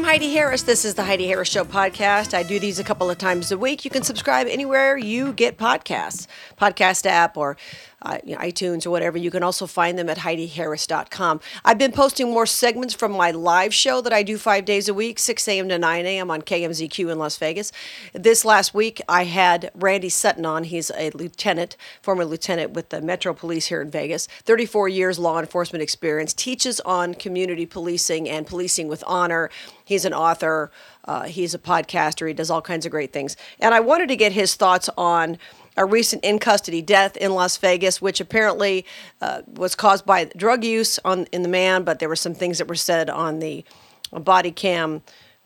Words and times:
I'm 0.00 0.06
Heidi 0.06 0.32
Harris. 0.32 0.62
This 0.62 0.86
is 0.86 0.94
the 0.94 1.04
Heidi 1.04 1.26
Harris 1.26 1.50
Show 1.50 1.62
podcast. 1.62 2.32
I 2.32 2.42
do 2.42 2.58
these 2.58 2.78
a 2.78 2.84
couple 2.84 3.10
of 3.10 3.18
times 3.18 3.52
a 3.52 3.58
week. 3.58 3.84
You 3.84 3.90
can 3.90 4.02
subscribe 4.02 4.46
anywhere 4.46 4.96
you 4.96 5.34
get 5.34 5.58
podcasts, 5.58 6.26
podcast 6.58 7.04
app 7.04 7.36
or 7.36 7.58
uh, 8.02 8.18
iTunes 8.26 8.86
or 8.86 8.90
whatever. 8.90 9.18
You 9.18 9.30
can 9.30 9.42
also 9.42 9.66
find 9.66 9.98
them 9.98 10.08
at 10.08 10.18
HeidiHarris.com. 10.18 11.40
I've 11.64 11.78
been 11.78 11.92
posting 11.92 12.30
more 12.30 12.46
segments 12.46 12.94
from 12.94 13.12
my 13.12 13.30
live 13.30 13.74
show 13.74 14.00
that 14.00 14.12
I 14.12 14.22
do 14.22 14.38
five 14.38 14.64
days 14.64 14.88
a 14.88 14.94
week, 14.94 15.18
6 15.18 15.46
a.m. 15.48 15.68
to 15.68 15.78
9 15.78 16.06
a.m. 16.06 16.30
on 16.30 16.42
KMZQ 16.42 17.12
in 17.12 17.18
Las 17.18 17.36
Vegas. 17.36 17.72
This 18.12 18.44
last 18.44 18.74
week, 18.74 19.00
I 19.08 19.24
had 19.24 19.70
Randy 19.74 20.08
Sutton 20.08 20.46
on. 20.46 20.64
He's 20.64 20.90
a 20.92 21.10
lieutenant, 21.10 21.76
former 22.02 22.24
lieutenant 22.24 22.72
with 22.72 22.88
the 22.88 23.00
Metro 23.00 23.34
Police 23.34 23.66
here 23.66 23.82
in 23.82 23.90
Vegas, 23.90 24.26
34 24.44 24.88
years 24.88 25.18
law 25.18 25.38
enforcement 25.38 25.82
experience, 25.82 26.32
teaches 26.32 26.80
on 26.80 27.14
community 27.14 27.66
policing 27.66 28.28
and 28.28 28.46
policing 28.46 28.88
with 28.88 29.04
honor. 29.06 29.50
He's 29.84 30.04
an 30.04 30.14
author. 30.14 30.70
Uh, 31.04 31.22
he's 31.24 31.54
a 31.54 31.58
podcaster. 31.58 32.28
He 32.28 32.34
does 32.34 32.50
all 32.50 32.62
kinds 32.62 32.86
of 32.86 32.92
great 32.92 33.12
things. 33.12 33.36
And 33.58 33.74
I 33.74 33.80
wanted 33.80 34.08
to 34.08 34.16
get 34.16 34.32
his 34.32 34.54
thoughts 34.54 34.88
on 34.96 35.38
a 35.76 35.84
recent 35.84 36.24
in 36.24 36.38
custody 36.38 36.82
death 36.82 37.16
in 37.16 37.32
Las 37.32 37.56
Vegas, 37.56 38.02
which 38.02 38.20
apparently 38.20 38.84
uh, 39.20 39.42
was 39.46 39.74
caused 39.74 40.04
by 40.04 40.24
drug 40.36 40.64
use 40.64 40.98
on 41.04 41.26
in 41.32 41.42
the 41.42 41.48
man, 41.48 41.84
but 41.84 41.98
there 41.98 42.08
were 42.08 42.16
some 42.16 42.34
things 42.34 42.58
that 42.58 42.68
were 42.68 42.74
said 42.74 43.08
on 43.08 43.38
the 43.38 43.64
body 44.12 44.50
cam 44.50 45.02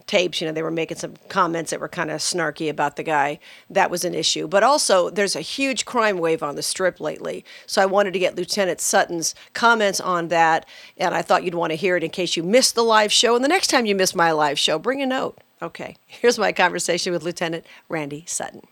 tapes. 0.06 0.40
You 0.40 0.46
know, 0.46 0.52
they 0.52 0.62
were 0.62 0.70
making 0.70 0.98
some 0.98 1.14
comments 1.28 1.70
that 1.70 1.80
were 1.80 1.88
kind 1.88 2.10
of 2.10 2.20
snarky 2.20 2.68
about 2.68 2.96
the 2.96 3.02
guy. 3.02 3.38
That 3.70 3.90
was 3.90 4.04
an 4.04 4.14
issue. 4.14 4.46
But 4.46 4.62
also, 4.62 5.10
there's 5.10 5.36
a 5.36 5.40
huge 5.40 5.84
crime 5.84 6.18
wave 6.18 6.42
on 6.42 6.56
the 6.56 6.62
strip 6.62 7.00
lately. 7.00 7.44
So 7.66 7.82
I 7.82 7.86
wanted 7.86 8.12
to 8.12 8.18
get 8.18 8.36
Lieutenant 8.36 8.80
Sutton's 8.80 9.34
comments 9.52 10.00
on 10.00 10.28
that, 10.28 10.66
and 10.96 11.14
I 11.14 11.22
thought 11.22 11.44
you'd 11.44 11.54
want 11.54 11.70
to 11.70 11.76
hear 11.76 11.96
it 11.96 12.04
in 12.04 12.10
case 12.10 12.36
you 12.36 12.42
missed 12.42 12.74
the 12.74 12.84
live 12.84 13.12
show. 13.12 13.34
And 13.34 13.44
the 13.44 13.48
next 13.48 13.68
time 13.68 13.86
you 13.86 13.94
miss 13.94 14.14
my 14.14 14.32
live 14.32 14.58
show, 14.58 14.78
bring 14.78 15.02
a 15.02 15.06
note. 15.06 15.38
Okay, 15.62 15.96
here's 16.06 16.38
my 16.38 16.52
conversation 16.52 17.12
with 17.12 17.22
Lieutenant 17.22 17.64
Randy 17.88 18.24
Sutton. 18.26 18.62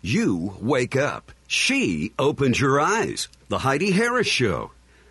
You 0.00 0.54
wake 0.60 0.94
up. 0.96 1.32
She 1.48 2.12
opens 2.18 2.60
your 2.60 2.80
eyes. 2.80 3.28
The 3.48 3.58
Heidi 3.58 3.90
Harris 3.90 4.26
Show 4.28 4.70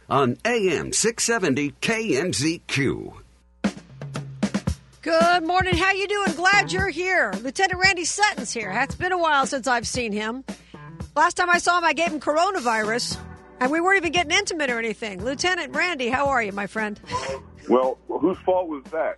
on 0.10 0.38
AM 0.46 0.94
670 0.94 1.72
KMZQ. 1.82 3.14
Good 5.02 5.44
morning. 5.44 5.76
How 5.76 5.92
you 5.92 6.08
doing? 6.08 6.34
Glad 6.34 6.72
you're 6.72 6.90
here. 6.90 7.34
Lieutenant 7.42 7.82
Randy 7.82 8.06
Sutton's 8.06 8.54
here. 8.54 8.72
It's 8.72 8.96
been 8.96 9.12
a 9.12 9.18
while 9.18 9.46
since 9.46 9.68
I've 9.68 9.88
seen 9.88 10.12
him. 10.12 10.44
Last 11.16 11.36
time 11.36 11.50
I 11.50 11.58
saw 11.58 11.78
him, 11.80 11.84
I 11.84 11.94
gave 11.94 12.10
him 12.10 12.20
coronavirus, 12.20 13.18
and 13.60 13.72
we 13.72 13.82
weren't 13.82 13.98
even 13.98 14.12
getting 14.12 14.38
intimate 14.38 14.70
or 14.70 14.80
anything. 14.80 15.24
Lieutenant 15.24 15.76
Randy, 15.76 16.10
how 16.10 16.28
are 16.28 16.44
you, 16.44 16.52
my 16.52 16.68
friend? 16.68 17.00
Well, 17.68 17.98
whose 18.08 18.38
fault 18.40 18.68
was 18.70 18.84
that? 18.92 19.18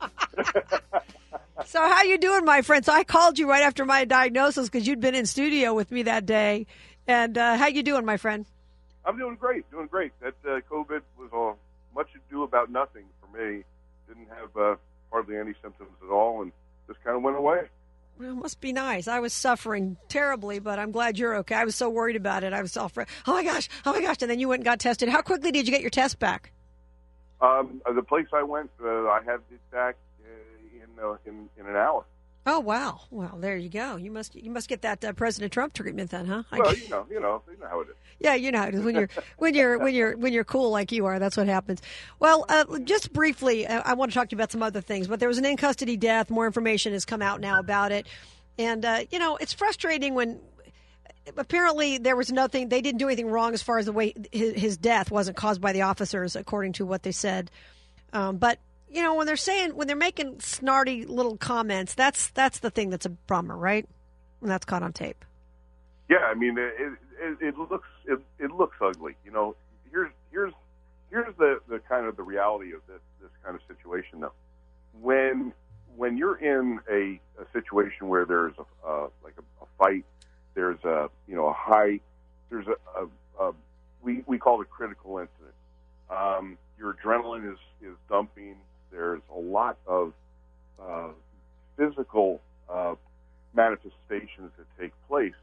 So 1.66 1.80
how 1.80 2.02
you 2.02 2.18
doing, 2.18 2.44
my 2.44 2.62
friend? 2.62 2.84
So 2.84 2.92
I 2.92 3.04
called 3.04 3.38
you 3.38 3.48
right 3.48 3.62
after 3.62 3.84
my 3.84 4.04
diagnosis 4.04 4.68
because 4.68 4.86
you'd 4.86 5.00
been 5.00 5.14
in 5.14 5.26
studio 5.26 5.74
with 5.74 5.90
me 5.90 6.02
that 6.04 6.26
day. 6.26 6.66
And 7.06 7.36
uh, 7.36 7.56
how 7.56 7.66
you 7.66 7.82
doing, 7.82 8.04
my 8.04 8.16
friend? 8.16 8.46
I'm 9.04 9.18
doing 9.18 9.36
great, 9.36 9.70
doing 9.70 9.86
great. 9.86 10.12
That 10.20 10.34
uh, 10.44 10.60
COVID 10.70 11.02
was 11.18 11.30
uh, 11.32 11.56
much 11.94 12.08
ado 12.14 12.42
about 12.42 12.70
nothing 12.70 13.04
for 13.20 13.36
me. 13.36 13.64
Didn't 14.08 14.28
have 14.28 14.56
uh, 14.56 14.76
hardly 15.10 15.36
any 15.36 15.54
symptoms 15.62 15.90
at 16.02 16.10
all, 16.10 16.42
and 16.42 16.52
just 16.86 17.02
kind 17.04 17.16
of 17.16 17.22
went 17.22 17.36
away. 17.36 17.62
Well, 18.18 18.30
it 18.30 18.34
must 18.34 18.60
be 18.60 18.72
nice. 18.72 19.08
I 19.08 19.20
was 19.20 19.32
suffering 19.32 19.96
terribly, 20.08 20.58
but 20.58 20.78
I'm 20.78 20.92
glad 20.92 21.18
you're 21.18 21.36
okay. 21.36 21.54
I 21.54 21.64
was 21.64 21.74
so 21.74 21.88
worried 21.88 22.16
about 22.16 22.44
it. 22.44 22.52
I 22.52 22.60
was 22.60 22.76
all, 22.76 22.92
oh 22.96 23.32
my 23.32 23.42
gosh, 23.42 23.68
oh 23.86 23.92
my 23.92 24.02
gosh. 24.02 24.16
And 24.20 24.30
then 24.30 24.38
you 24.38 24.48
went 24.48 24.60
and 24.60 24.64
got 24.64 24.78
tested. 24.78 25.08
How 25.08 25.22
quickly 25.22 25.50
did 25.50 25.66
you 25.66 25.72
get 25.72 25.80
your 25.80 25.90
test 25.90 26.18
back? 26.18 26.52
Um, 27.40 27.80
the 27.94 28.02
place 28.02 28.26
I 28.34 28.42
went, 28.42 28.70
uh, 28.84 29.08
I 29.08 29.20
had 29.24 29.40
it 29.50 29.70
back 29.70 29.96
in, 31.00 31.06
uh, 31.06 31.16
in 31.26 31.48
in 31.58 31.66
an 31.66 31.76
hour. 31.76 32.04
Oh 32.46 32.60
wow! 32.60 33.00
Well, 33.10 33.36
there 33.38 33.56
you 33.56 33.68
go. 33.68 33.96
You 33.96 34.10
must 34.10 34.34
you 34.34 34.50
must 34.50 34.68
get 34.68 34.82
that 34.82 35.04
uh, 35.04 35.12
President 35.12 35.52
Trump 35.52 35.74
treatment 35.74 36.10
then, 36.10 36.26
huh? 36.26 36.42
Well, 36.52 36.74
you 36.74 36.88
know, 36.88 37.06
you 37.10 37.20
know, 37.20 37.42
you 37.50 37.58
know 37.60 37.68
how 37.68 37.80
it 37.80 37.88
is. 37.88 37.94
Yeah, 38.18 38.34
you 38.34 38.50
know 38.50 38.58
how 38.60 38.68
it 38.68 38.74
is 38.74 38.82
when 38.82 38.94
you're 38.94 39.08
when 39.36 39.54
you're 39.54 39.78
when 39.78 39.94
you're 39.94 40.16
when 40.16 40.32
you're 40.32 40.44
cool 40.44 40.70
like 40.70 40.90
you 40.90 41.04
are. 41.04 41.18
That's 41.18 41.36
what 41.36 41.48
happens. 41.48 41.82
Well, 42.18 42.46
uh, 42.48 42.78
just 42.80 43.12
briefly, 43.12 43.66
uh, 43.66 43.82
I 43.84 43.92
want 43.92 44.10
to 44.10 44.14
talk 44.14 44.30
to 44.30 44.34
you 44.34 44.38
about 44.38 44.52
some 44.52 44.62
other 44.62 44.80
things. 44.80 45.06
But 45.06 45.20
there 45.20 45.28
was 45.28 45.36
an 45.36 45.44
in 45.44 45.58
custody 45.58 45.98
death. 45.98 46.30
More 46.30 46.46
information 46.46 46.94
has 46.94 47.04
come 47.04 47.20
out 47.20 47.40
now 47.40 47.58
about 47.60 47.92
it, 47.92 48.06
and 48.58 48.84
uh, 48.86 49.00
you 49.10 49.18
know, 49.18 49.36
it's 49.36 49.52
frustrating 49.52 50.14
when 50.14 50.40
apparently 51.36 51.98
there 51.98 52.16
was 52.16 52.32
nothing. 52.32 52.70
They 52.70 52.80
didn't 52.80 52.98
do 52.98 53.06
anything 53.06 53.28
wrong 53.28 53.52
as 53.52 53.62
far 53.62 53.78
as 53.78 53.86
the 53.86 53.92
way 53.92 54.14
his, 54.32 54.54
his 54.54 54.76
death 54.78 55.10
wasn't 55.10 55.36
caused 55.36 55.60
by 55.60 55.72
the 55.72 55.82
officers, 55.82 56.36
according 56.36 56.72
to 56.74 56.86
what 56.86 57.02
they 57.02 57.12
said. 57.12 57.50
Um, 58.12 58.38
but 58.38 58.58
you 58.90 59.02
know, 59.02 59.14
when 59.14 59.26
they're 59.26 59.36
saying 59.36 59.76
when 59.76 59.86
they're 59.86 59.96
making 59.96 60.36
snarty 60.38 61.08
little 61.08 61.36
comments, 61.36 61.94
that's 61.94 62.30
that's 62.30 62.58
the 62.58 62.70
thing 62.70 62.90
that's 62.90 63.06
a 63.06 63.10
bummer, 63.10 63.56
right? 63.56 63.88
When 64.40 64.48
that's 64.48 64.64
caught 64.64 64.82
on 64.82 64.92
tape. 64.92 65.24
Yeah, 66.08 66.24
I 66.26 66.34
mean, 66.34 66.58
it 66.58 66.74
it, 67.20 67.38
it 67.40 67.58
looks 67.58 67.88
it, 68.04 68.18
it 68.38 68.50
looks 68.50 68.76
ugly. 68.80 69.14
You 69.24 69.30
know, 69.30 69.54
here's 69.90 70.10
here's 70.32 70.52
here's 71.10 71.34
the, 71.36 71.60
the 71.68 71.78
kind 71.80 72.06
of 72.06 72.16
the 72.16 72.22
reality 72.22 72.72
of 72.72 72.80
this 72.88 73.00
this 73.20 73.30
kind 73.44 73.54
of 73.54 73.62
situation 73.68 74.20
though. 74.20 74.32
When 75.00 75.52
when 75.96 76.16
you're 76.16 76.36
in 76.36 76.80
a, 76.90 77.20
a 77.40 77.46
situation 77.52 78.08
where 78.08 78.24
there's 78.24 78.54
a 78.84 79.06
like 79.22 79.34
a, 79.38 79.62
a 79.62 79.66
fight, 79.78 80.04
there's 80.54 80.82
a 80.84 81.08
you 81.28 81.36
know 81.36 81.46
a 81.46 81.52
high, 81.52 82.00
there's 82.48 82.66
a, 82.66 83.02
a, 83.02 83.48
a 83.48 83.52
we 84.02 84.24
we 84.26 84.38
call 84.38 84.60
it 84.60 84.64
a 84.64 84.68
critical 84.68 85.18
incident. 85.18 85.54
Um, 86.10 86.58
your 86.76 86.94
adrenaline 86.94 87.52
is 87.52 87.58
is 87.82 87.94
dumping 88.08 88.56
there's 88.90 89.20
a 89.34 89.38
lot 89.38 89.78
of 89.86 90.12
uh, 90.80 91.08
physical 91.76 92.40
uh, 92.68 92.94
manifestations 93.54 94.50
that 94.56 94.66
take 94.78 94.92
place, 95.08 95.34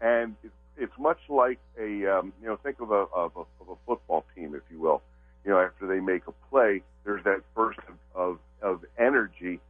and 0.00 0.34
it's, 0.42 0.92
much 0.98 1.18
like 1.28 1.58
a 1.78 2.06
um, 2.06 2.32
you 2.40 2.48
know 2.48 2.56
think 2.56 2.80
of 2.80 2.90
a, 2.90 3.06
of 3.14 3.32
a 3.36 3.40
of 3.62 3.68
a 3.70 3.74
football 3.86 4.24
team, 4.34 4.54
if 4.54 4.62
you 4.70 4.80
will. 4.80 5.02
You 5.44 5.52
know, 5.52 5.60
after 5.60 5.86
they 5.86 6.00
make 6.00 6.22
a 6.26 6.32
play, 6.50 6.82
there's 7.04 7.22
that 7.24 7.42
burst 7.54 7.78
of, 7.88 7.94
of, 8.14 8.38
of 8.60 8.84
energy 8.98 9.60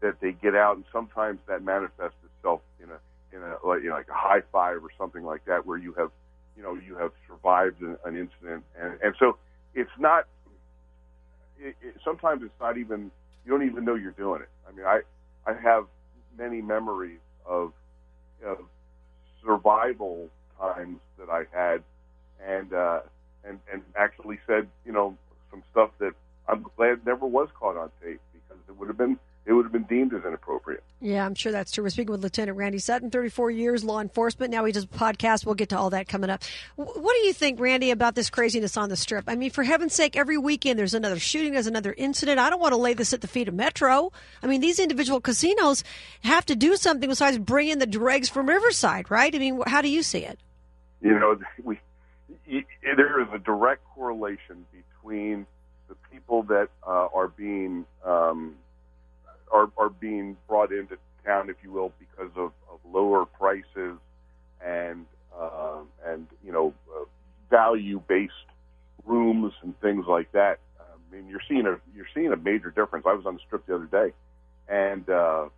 that 0.00 0.20
they 0.20 0.32
get 0.32 0.54
out, 0.54 0.76
and 0.76 0.84
sometimes 0.92 1.40
that 1.46 1.62
manifests 1.62 2.16
itself 2.24 2.60
in 2.82 2.88
a 2.90 3.36
in 3.36 3.42
a 3.42 3.66
like, 3.66 3.82
you 3.82 3.90
know, 3.90 3.96
like 3.96 4.08
a 4.08 4.14
high 4.14 4.42
five 4.50 4.82
or 4.82 4.90
something 4.96 5.24
like 5.24 5.44
that, 5.44 5.66
where 5.66 5.78
you 5.78 5.92
have 5.94 6.10
you 6.56 6.62
know 6.62 6.74
you 6.74 6.96
have 6.96 7.12
survived 7.26 7.80
an, 7.82 7.96
an 8.04 8.16
incident, 8.16 8.64
and 8.80 8.98
and 9.02 9.14
so 9.18 9.36
it's 9.74 9.90
not 9.98 10.26
it, 11.60 11.76
it, 11.82 11.96
sometimes 12.04 12.42
it's 12.44 12.60
not 12.60 12.78
even 12.78 13.10
you 13.44 13.52
don't 13.52 13.66
even 13.68 13.84
know 13.84 13.94
you're 13.94 14.12
doing 14.12 14.42
it. 14.42 14.48
I 14.68 14.72
mean, 14.72 14.86
I 14.86 15.00
I 15.46 15.54
have 15.54 15.86
many 16.38 16.62
memories 16.62 17.20
of 17.46 17.72
of 18.46 18.58
survival 19.44 20.28
times 20.58 20.98
that 21.18 21.28
I 21.30 21.44
had, 21.52 21.82
and 22.46 22.72
uh, 22.72 23.00
and 23.44 23.60
and 23.72 23.82
actually 23.96 24.38
said 24.46 24.68
you 24.84 24.92
know 24.92 25.16
some 25.50 25.62
stuff 25.70 25.90
that 26.00 26.12
I'm 26.48 26.66
glad 26.76 27.06
never 27.06 27.26
was 27.26 27.48
caught 27.58 27.76
on 27.76 27.90
tape 28.02 28.20
because 28.32 28.62
it 28.68 28.76
would 28.78 28.88
have 28.88 28.98
been 28.98 29.18
it 29.48 29.54
would 29.54 29.64
have 29.64 29.72
been 29.72 29.84
deemed 29.84 30.12
as 30.12 30.26
inappropriate. 30.26 30.84
Yeah, 31.00 31.24
I'm 31.24 31.34
sure 31.34 31.50
that's 31.50 31.72
true. 31.72 31.82
We're 31.82 31.88
speaking 31.88 32.12
with 32.12 32.22
Lieutenant 32.22 32.58
Randy 32.58 32.78
Sutton, 32.78 33.10
34 33.10 33.50
years 33.50 33.82
law 33.82 33.98
enforcement. 33.98 34.50
Now 34.50 34.66
he 34.66 34.72
does 34.72 34.84
a 34.84 34.88
podcast. 34.88 35.46
We'll 35.46 35.54
get 35.54 35.70
to 35.70 35.78
all 35.78 35.88
that 35.90 36.06
coming 36.06 36.28
up. 36.28 36.42
What 36.76 37.14
do 37.14 37.26
you 37.26 37.32
think, 37.32 37.58
Randy, 37.58 37.90
about 37.90 38.14
this 38.14 38.28
craziness 38.28 38.76
on 38.76 38.90
the 38.90 38.96
strip? 38.96 39.24
I 39.26 39.36
mean, 39.36 39.50
for 39.50 39.64
heaven's 39.64 39.94
sake, 39.94 40.16
every 40.16 40.36
weekend 40.36 40.78
there's 40.78 40.92
another 40.92 41.18
shooting, 41.18 41.54
there's 41.54 41.66
another 41.66 41.94
incident. 41.96 42.38
I 42.38 42.50
don't 42.50 42.60
want 42.60 42.74
to 42.74 42.78
lay 42.78 42.92
this 42.92 43.14
at 43.14 43.22
the 43.22 43.26
feet 43.26 43.48
of 43.48 43.54
Metro. 43.54 44.12
I 44.42 44.46
mean, 44.46 44.60
these 44.60 44.78
individual 44.78 45.18
casinos 45.18 45.82
have 46.24 46.44
to 46.44 46.54
do 46.54 46.76
something 46.76 47.08
besides 47.08 47.38
bring 47.38 47.68
in 47.68 47.78
the 47.78 47.86
dregs 47.86 48.28
from 48.28 48.50
Riverside, 48.50 49.10
right? 49.10 49.34
I 49.34 49.38
mean, 49.38 49.62
how 49.66 49.80
do 49.80 49.88
you 49.88 50.02
see 50.02 50.26
it? 50.26 50.38
You 51.00 51.18
know, 51.18 51.40
we 51.64 51.80
there 52.46 53.22
is 53.22 53.28
a 53.32 53.38
direct 53.38 53.82
correlation 53.94 54.66
between 54.72 55.46
the 55.88 55.94
people 56.12 56.42
that 56.44 56.68
uh, 56.86 57.08
are 57.14 57.28
being 57.28 57.86
um, 58.04 58.56
are, 59.52 59.70
are 59.76 59.90
being 59.90 60.36
brought 60.48 60.72
into 60.72 60.96
town, 61.24 61.50
if 61.50 61.56
you 61.62 61.72
will, 61.72 61.92
because 61.98 62.30
of, 62.36 62.52
of 62.70 62.80
lower 62.90 63.24
prices 63.26 63.98
and 64.64 65.06
uh, 65.38 65.80
and 66.06 66.26
you 66.44 66.52
know 66.52 66.74
uh, 66.94 67.04
value 67.50 68.00
based 68.08 68.32
rooms 69.04 69.52
and 69.62 69.78
things 69.80 70.06
like 70.08 70.30
that. 70.32 70.58
I 70.80 71.14
mean, 71.14 71.28
you're 71.28 71.42
seeing 71.48 71.66
a 71.66 71.78
you're 71.94 72.08
seeing 72.14 72.32
a 72.32 72.36
major 72.36 72.70
difference. 72.70 73.06
I 73.06 73.14
was 73.14 73.26
on 73.26 73.34
the 73.34 73.40
strip 73.46 73.66
the 73.66 73.74
other 73.74 73.86
day, 73.86 74.12
and 74.68 75.08
uh, 75.08 75.48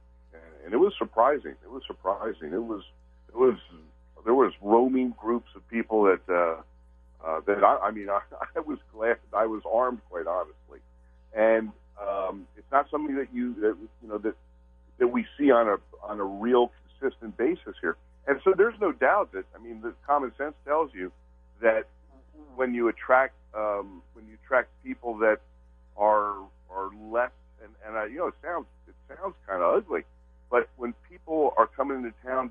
and 0.65 0.75
it 0.75 0.79
was 0.79 0.93
surprising. 0.99 1.55
It 1.63 1.71
was 1.71 1.83
surprising. 1.87 2.53
It 2.53 2.63
was 2.63 2.83
it 3.29 3.37
was 3.37 3.57
there 4.25 4.35
was 4.35 4.53
roaming 4.61 5.15
groups 5.19 5.49
of 5.57 5.67
people 5.69 6.05
that 6.05 6.21
uh, 6.29 6.61
uh, 7.27 7.41
that 7.47 7.65
I, 7.65 7.89
I 7.89 7.91
mean 7.91 8.09
I, 8.09 8.21
I 8.57 8.61
was 8.61 8.79
glad 8.93 9.17
I 9.33 9.47
was 9.47 9.63
armed 9.71 10.01
quite 10.11 10.27
honestly, 10.27 10.81
and 11.35 11.71
um, 12.01 12.47
not 12.73 12.91
something 12.91 13.17
that 13.17 13.29
you 13.33 13.55
that, 13.55 13.77
you 14.03 14.09
know 14.09 14.19
that 14.19 14.35
that 14.99 15.09
we 15.09 15.27
see 15.39 15.51
on 15.51 15.69
a 15.69 15.77
on 16.03 16.21
a 16.21 16.25
real 16.25 16.71
consistent 17.01 17.37
basis 17.37 17.75
here. 17.81 17.97
And 18.27 18.41
so 18.45 18.53
there's 18.57 18.79
no 18.81 18.93
doubt 18.93 19.33
that 19.33 19.45
I 19.55 19.63
mean 19.63 19.81
the 19.81 19.95
common 20.07 20.33
sense 20.37 20.55
tells 20.65 20.93
you 20.95 21.11
that 21.61 21.87
when 22.55 22.75
you 22.75 22.89
attract 22.89 23.35
um, 23.55 24.03
when 24.15 24.27
you 24.27 24.37
attract 24.45 24.69
people 24.85 25.19
that 25.19 25.39
are 25.97 26.35
are 26.71 26.91
less 27.11 27.31
and 27.63 27.73
and 27.87 27.97
I, 27.97 28.07
you 28.07 28.19
know, 28.19 28.29
it 28.29 28.35
sounds 28.43 28.67
it 28.89 28.95
sounds 29.09 29.35
kind 29.47 29.63
of 29.63 29.75
ugly, 29.75 30.03
but 30.51 30.69
when 30.77 30.95
people 31.09 31.55
are 31.57 31.67
coming 31.67 31.99
into 31.99 32.13
town 32.25 32.51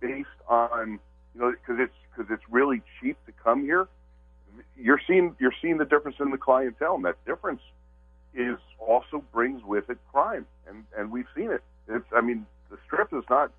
based 0.00 0.28
on 0.48 0.98
you 1.34 1.40
know 1.40 1.52
because 1.52 1.80
it's 1.80 1.94
because 2.14 2.30
it's 2.30 2.44
really 2.50 2.82
cheap 3.00 3.16
to 3.26 3.32
come 3.32 3.62
here, 3.62 3.88
you're 4.76 5.00
seeing 5.06 5.34
you're 5.38 5.54
seeing 5.62 5.78
the 5.78 5.84
difference 5.84 6.16
in 6.20 6.30
the 6.30 6.38
clientele, 6.38 6.94
and 6.94 7.04
that 7.04 7.22
difference 7.24 7.60
is 8.36 8.58
also 8.78 9.24
brings 9.32 9.62
with 9.64 9.90
it 9.90 9.98
crime, 10.12 10.46
and 10.68 10.84
and 10.96 11.10
we've 11.10 11.26
seen 11.34 11.50
it. 11.50 11.62
It's 11.88 12.06
I 12.14 12.20
mean 12.20 12.46
the 12.70 12.78
strip 12.86 13.12
is 13.12 13.24
not 13.30 13.50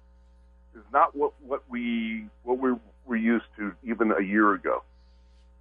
is 0.75 0.83
not 0.93 1.15
what 1.15 1.33
what 1.45 1.63
we 1.69 2.25
what 2.43 2.59
we 2.59 2.73
were 3.05 3.15
used 3.15 3.45
to 3.57 3.73
even 3.83 4.11
a 4.11 4.21
year 4.21 4.53
ago. 4.53 4.83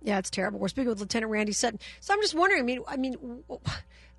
Yeah, 0.03 0.19
it's 0.19 0.31
terrible. 0.31 0.61
We're 0.61 0.69
speaking 0.69 0.91
with 0.91 1.01
Lieutenant 1.01 1.33
Randy 1.33 1.53
Sutton. 1.53 1.81
So 2.01 2.15
I'm 2.15 2.21
just 2.21 2.35
wondering. 2.35 2.61
I 2.61 2.65
mean, 2.65 2.81
I 2.87 2.97
mean, 2.97 3.43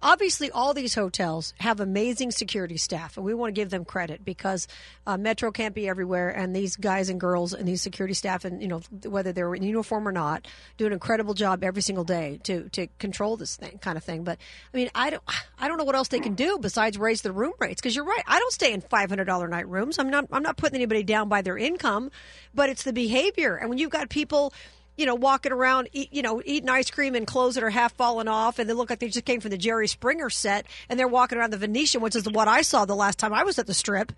obviously, 0.01 0.51
all 0.51 0.73
these 0.73 0.93
hotels 0.93 1.53
have 1.59 1.79
amazing 1.79 2.31
security 2.31 2.75
staff, 2.77 3.15
and 3.15 3.25
we 3.25 3.33
want 3.33 3.55
to 3.55 3.61
give 3.61 3.69
them 3.69 3.85
credit 3.85 4.25
because 4.25 4.67
uh, 5.05 5.17
Metro 5.17 5.49
can't 5.51 5.73
be 5.73 5.87
everywhere, 5.87 6.29
and 6.29 6.53
these 6.53 6.75
guys 6.75 7.09
and 7.09 7.21
girls 7.21 7.53
and 7.53 7.65
these 7.67 7.81
security 7.81 8.13
staff, 8.13 8.43
and 8.43 8.61
you 8.61 8.67
know, 8.67 8.81
whether 9.05 9.31
they're 9.31 9.53
in 9.55 9.63
uniform 9.63 10.07
or 10.07 10.11
not, 10.11 10.45
do 10.77 10.85
an 10.85 10.91
incredible 10.93 11.33
job 11.33 11.63
every 11.63 11.81
single 11.81 12.03
day 12.03 12.39
to 12.43 12.67
to 12.69 12.87
control 12.99 13.37
this 13.37 13.55
thing, 13.55 13.77
kind 13.77 13.97
of 13.97 14.03
thing. 14.03 14.23
But 14.25 14.39
I 14.73 14.77
mean, 14.77 14.89
I 14.93 15.11
don't, 15.11 15.23
I 15.57 15.69
don't 15.69 15.77
know 15.77 15.85
what 15.85 15.95
else 15.95 16.09
they 16.09 16.19
can 16.19 16.33
do 16.33 16.57
besides 16.59 16.97
raise 16.97 17.21
the 17.21 17.31
room 17.31 17.53
rates. 17.59 17.79
Because 17.79 17.95
you're 17.95 18.03
right, 18.03 18.23
I 18.27 18.39
don't 18.39 18.53
stay 18.53 18.73
in 18.73 18.81
five 18.81 19.09
hundred 19.09 19.25
dollar 19.25 19.47
night 19.47 19.69
rooms. 19.69 19.99
I'm 19.99 20.09
not, 20.09 20.25
I'm 20.33 20.43
not 20.43 20.57
putting 20.57 20.75
anybody 20.75 21.03
down 21.03 21.29
by 21.29 21.41
their 21.43 21.57
income, 21.57 22.11
but 22.53 22.69
it's 22.69 22.83
the 22.83 22.93
behavior, 22.93 23.55
and 23.55 23.69
when 23.69 23.77
you've 23.77 23.91
got 23.91 24.09
people 24.09 24.53
you 24.97 25.05
know, 25.05 25.15
walking 25.15 25.51
around, 25.51 25.89
eat, 25.93 26.11
you 26.11 26.21
know, 26.21 26.41
eating 26.43 26.69
ice 26.69 26.89
cream 26.89 27.15
and 27.15 27.25
clothes 27.25 27.55
that 27.55 27.63
are 27.63 27.69
half 27.69 27.93
falling 27.93 28.27
off, 28.27 28.59
and 28.59 28.69
they 28.69 28.73
look 28.73 28.89
like 28.89 28.99
they 28.99 29.07
just 29.07 29.25
came 29.25 29.39
from 29.39 29.51
the 29.51 29.57
Jerry 29.57 29.87
Springer 29.87 30.29
set, 30.29 30.65
and 30.89 30.99
they're 30.99 31.07
walking 31.07 31.37
around 31.37 31.53
the 31.53 31.57
Venetian, 31.57 32.01
which 32.01 32.15
is 32.15 32.29
what 32.29 32.47
I 32.47 32.63
saw 32.63 32.85
the 32.85 32.95
last 32.95 33.19
time 33.19 33.33
I 33.33 33.43
was 33.43 33.59
at 33.59 33.67
the 33.67 33.73
Strip. 33.73 34.11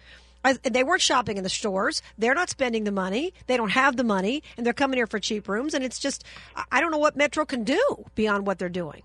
I, 0.44 0.54
they 0.54 0.84
weren't 0.84 1.02
shopping 1.02 1.38
in 1.38 1.44
the 1.44 1.50
stores. 1.50 2.02
They're 2.18 2.34
not 2.34 2.50
spending 2.50 2.86
the 2.86 2.94
money. 2.94 3.34
They 3.48 3.58
don't 3.58 3.72
have 3.72 3.98
the 3.98 4.06
money, 4.06 4.42
and 4.56 4.66
they're 4.66 4.74
coming 4.74 4.98
here 4.98 5.08
for 5.08 5.20
cheap 5.20 5.50
rooms. 5.50 5.74
And 5.74 5.84
it's 5.84 6.00
just, 6.00 6.24
I 6.72 6.80
don't 6.80 6.92
know 6.92 6.98
what 6.98 7.18
Metro 7.18 7.46
can 7.46 7.66
do 7.66 8.06
beyond 8.16 8.48
what 8.48 8.58
they're 8.58 8.70
doing. 8.70 9.04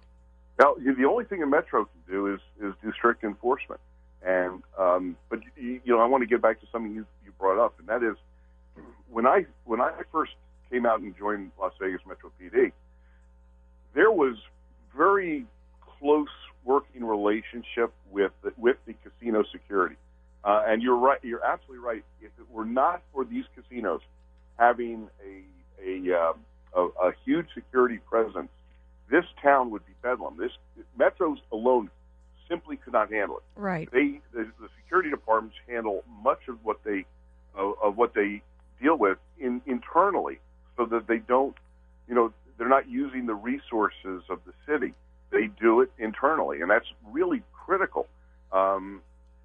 Now, 0.61 0.77
the 0.77 1.05
only 1.05 1.25
thing 1.25 1.43
a 1.43 1.47
Metro 1.47 1.87
can 1.87 2.01
do 2.09 2.33
is 2.33 2.41
is 2.63 2.75
do 2.83 2.93
strict 2.93 3.25
enforcement. 3.25 3.81
And 4.23 4.63
um, 4.79 5.17
but 5.29 5.41
you, 5.57 5.81
know, 5.87 5.99
I 5.99 6.07
want 6.07 6.23
to 6.23 6.27
get 6.27 6.41
back 6.41 6.61
to 6.61 6.67
something 6.71 6.95
you, 6.95 7.05
you 7.25 7.33
brought 7.39 7.63
up, 7.63 7.75
and 7.79 7.89
that 7.89 8.03
is 8.03 8.17
when 9.11 9.27
I 9.27 9.47
when 9.65 9.81
I 9.81 9.93
first 10.13 10.33
came 10.71 10.87
out 10.87 11.01
and 11.01 11.17
joined 11.17 11.51
Las 11.59 11.73
Vegas 11.81 12.01
Metro 12.07 12.31
PD, 12.41 12.73
there 13.95 14.11
was 14.11 14.37
very 14.97 15.47
close 15.99 16.29
working 16.65 17.05
relationship 17.05 17.93
with 18.11 18.33
the, 18.43 18.53
with 18.57 18.77
the 18.87 18.95
casino 19.05 19.45
security. 19.53 19.97
Uh, 20.45 20.63
and 20.67 20.83
you're 20.83 20.97
right. 20.97 21.19
You're 21.23 21.45
absolutely 21.45 21.85
right. 21.85 22.05
If 22.21 22.31
it 22.39 22.51
were 22.51 22.67
not 22.67 23.03
for 23.13 23.25
these 23.25 23.45
casinos 23.55 24.01
having 24.59 25.09
a 25.25 25.43
a, 25.83 26.15
uh, 26.15 26.33
a, 26.77 27.09
a 27.09 27.13
huge 27.25 27.47
security 27.55 27.99
presence, 27.99 28.49
this 29.11 29.25
town 29.43 29.71
would 29.71 29.85
be 29.87 29.93
bedlam. 30.03 30.37
This 30.39 30.53
metros 30.99 31.39
alone 31.53 31.91
simply 32.49 32.77
could 32.77 32.93
not 32.93 33.11
handle 33.11 33.39
it. 33.39 33.43
Right. 33.57 33.89
They 33.91 34.21
the, 34.33 34.51
the 34.61 34.69
security 34.83 35.11
departments 35.11 35.57
handle 35.69 36.05
much 36.23 36.41
of 36.49 36.59
what 36.63 36.79
they 36.85 37.05
uh, 37.59 37.73
of 37.83 37.97
what 37.97 38.15
they 38.15 38.43
deal 38.83 38.97
with 38.97 39.19
in 39.39 39.63
internally 39.67 40.41
so 40.77 40.87
that 40.87 41.07
they 41.07 41.19
don't, 41.19 41.57
you 42.09 42.15
know, 42.15 42.33
they're 42.59 42.69
not 42.69 42.89
using 42.89 43.27
the 43.27 43.35
resources 43.35 44.23
of 44.29 44.41
the 44.47 44.53
city. 44.67 44.95
They 45.31 45.49
do 45.61 45.81
it 45.81 45.91
internally, 45.99 46.61
and 46.61 46.71
that's 46.71 46.87
really 47.11 47.43
critical. 47.53 48.07
Um, 48.53 49.03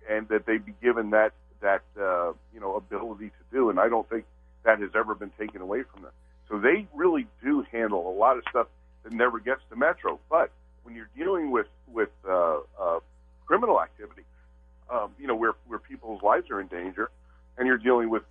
and 0.10 0.28
that 0.30 0.46
they 0.46 0.58
be 0.58 0.74
given 0.81 1.12
that 1.12 1.34
that 1.62 1.81
uh, 2.00 2.34
you 2.54 2.60
know 2.60 2.76
ability 2.76 3.30
to 3.30 3.44
do. 3.52 3.70
And 3.70 3.80
I 3.80 3.90
don't 3.90 4.10
think 4.10 4.26
that 4.64 4.80
has 4.80 4.92
ever 4.96 5.16
been 5.16 5.31
taken 5.40 5.62
away 5.62 5.84
from 5.84 6.04
them. 6.04 6.12
So 6.50 6.60
they 6.60 6.88
really 6.94 7.28
do 7.44 7.66
handle 7.72 8.10
a 8.10 8.16
lot 8.16 8.38
of 8.38 8.44
stuff 8.50 8.68
that 9.04 9.14
never 9.14 9.40
gets 9.40 9.62
to 9.70 9.75
Metro. 9.75 10.20
But 10.30 10.52
when 10.84 10.96
you're 10.96 11.10
dealing 11.16 11.52
with 11.52 11.68
with 11.88 12.10
uh, 12.28 12.60
uh, 12.80 13.00
criminal 13.46 13.82
activity, 13.82 14.24
um, 14.90 15.12
you 15.20 15.28
know 15.28 15.36
where 15.36 15.54
where 15.68 15.80
people's 15.80 16.22
lives 16.24 16.50
are 16.50 16.60
in 16.60 16.68
danger, 16.68 17.10
and 17.58 17.68
you're 17.68 17.78
dealing 17.78 18.10
with 18.10 18.24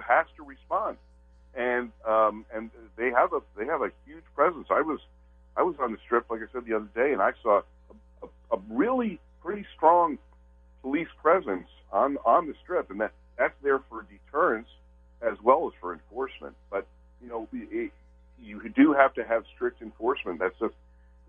Has 0.00 0.26
to 0.36 0.44
respond, 0.44 0.96
and 1.54 1.90
um, 2.06 2.44
and 2.54 2.70
they 2.96 3.10
have 3.10 3.32
a 3.32 3.40
they 3.56 3.66
have 3.66 3.82
a 3.82 3.90
huge 4.06 4.24
presence. 4.34 4.66
I 4.70 4.80
was 4.80 5.00
I 5.56 5.62
was 5.62 5.76
on 5.80 5.92
the 5.92 5.98
strip, 6.04 6.30
like 6.30 6.40
I 6.40 6.52
said 6.52 6.64
the 6.66 6.74
other 6.74 6.88
day, 6.94 7.12
and 7.12 7.22
I 7.22 7.32
saw 7.42 7.62
a, 7.90 8.26
a, 8.26 8.56
a 8.56 8.60
really 8.70 9.18
pretty 9.42 9.64
strong 9.76 10.18
police 10.82 11.08
presence 11.22 11.68
on 11.92 12.18
on 12.24 12.46
the 12.46 12.54
strip, 12.62 12.90
and 12.90 13.00
that 13.00 13.12
that's 13.36 13.54
there 13.62 13.80
for 13.88 14.04
deterrence 14.04 14.68
as 15.20 15.36
well 15.42 15.66
as 15.66 15.72
for 15.80 15.92
enforcement. 15.92 16.54
But 16.70 16.86
you 17.22 17.28
know, 17.28 17.48
it, 17.52 17.92
you 18.40 18.68
do 18.74 18.92
have 18.92 19.14
to 19.14 19.24
have 19.24 19.44
strict 19.54 19.82
enforcement. 19.82 20.38
That's 20.38 20.58
just 20.60 20.74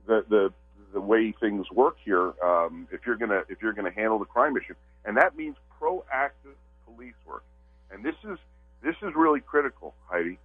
the 0.05 0.23
the 0.29 0.53
the 0.93 1.01
way 1.01 1.33
things 1.39 1.69
work 1.71 1.97
here. 2.03 2.33
Um, 2.43 2.87
if 2.91 3.01
you're 3.05 3.15
gonna 3.17 3.43
if 3.49 3.61
you're 3.61 3.73
gonna 3.73 3.91
handle 3.91 4.19
the 4.19 4.25
crime 4.25 4.55
issue, 4.57 4.75
and 5.05 5.17
that 5.17 5.35
means 5.35 5.55
proactive 5.81 6.57
police 6.85 7.15
work. 7.25 7.43
And 7.91 8.03
this 8.03 8.15
is 8.23 8.37
this 8.83 8.95
is 9.01 9.13
really 9.15 9.41
critical, 9.41 9.93
Heidi. 10.07 10.37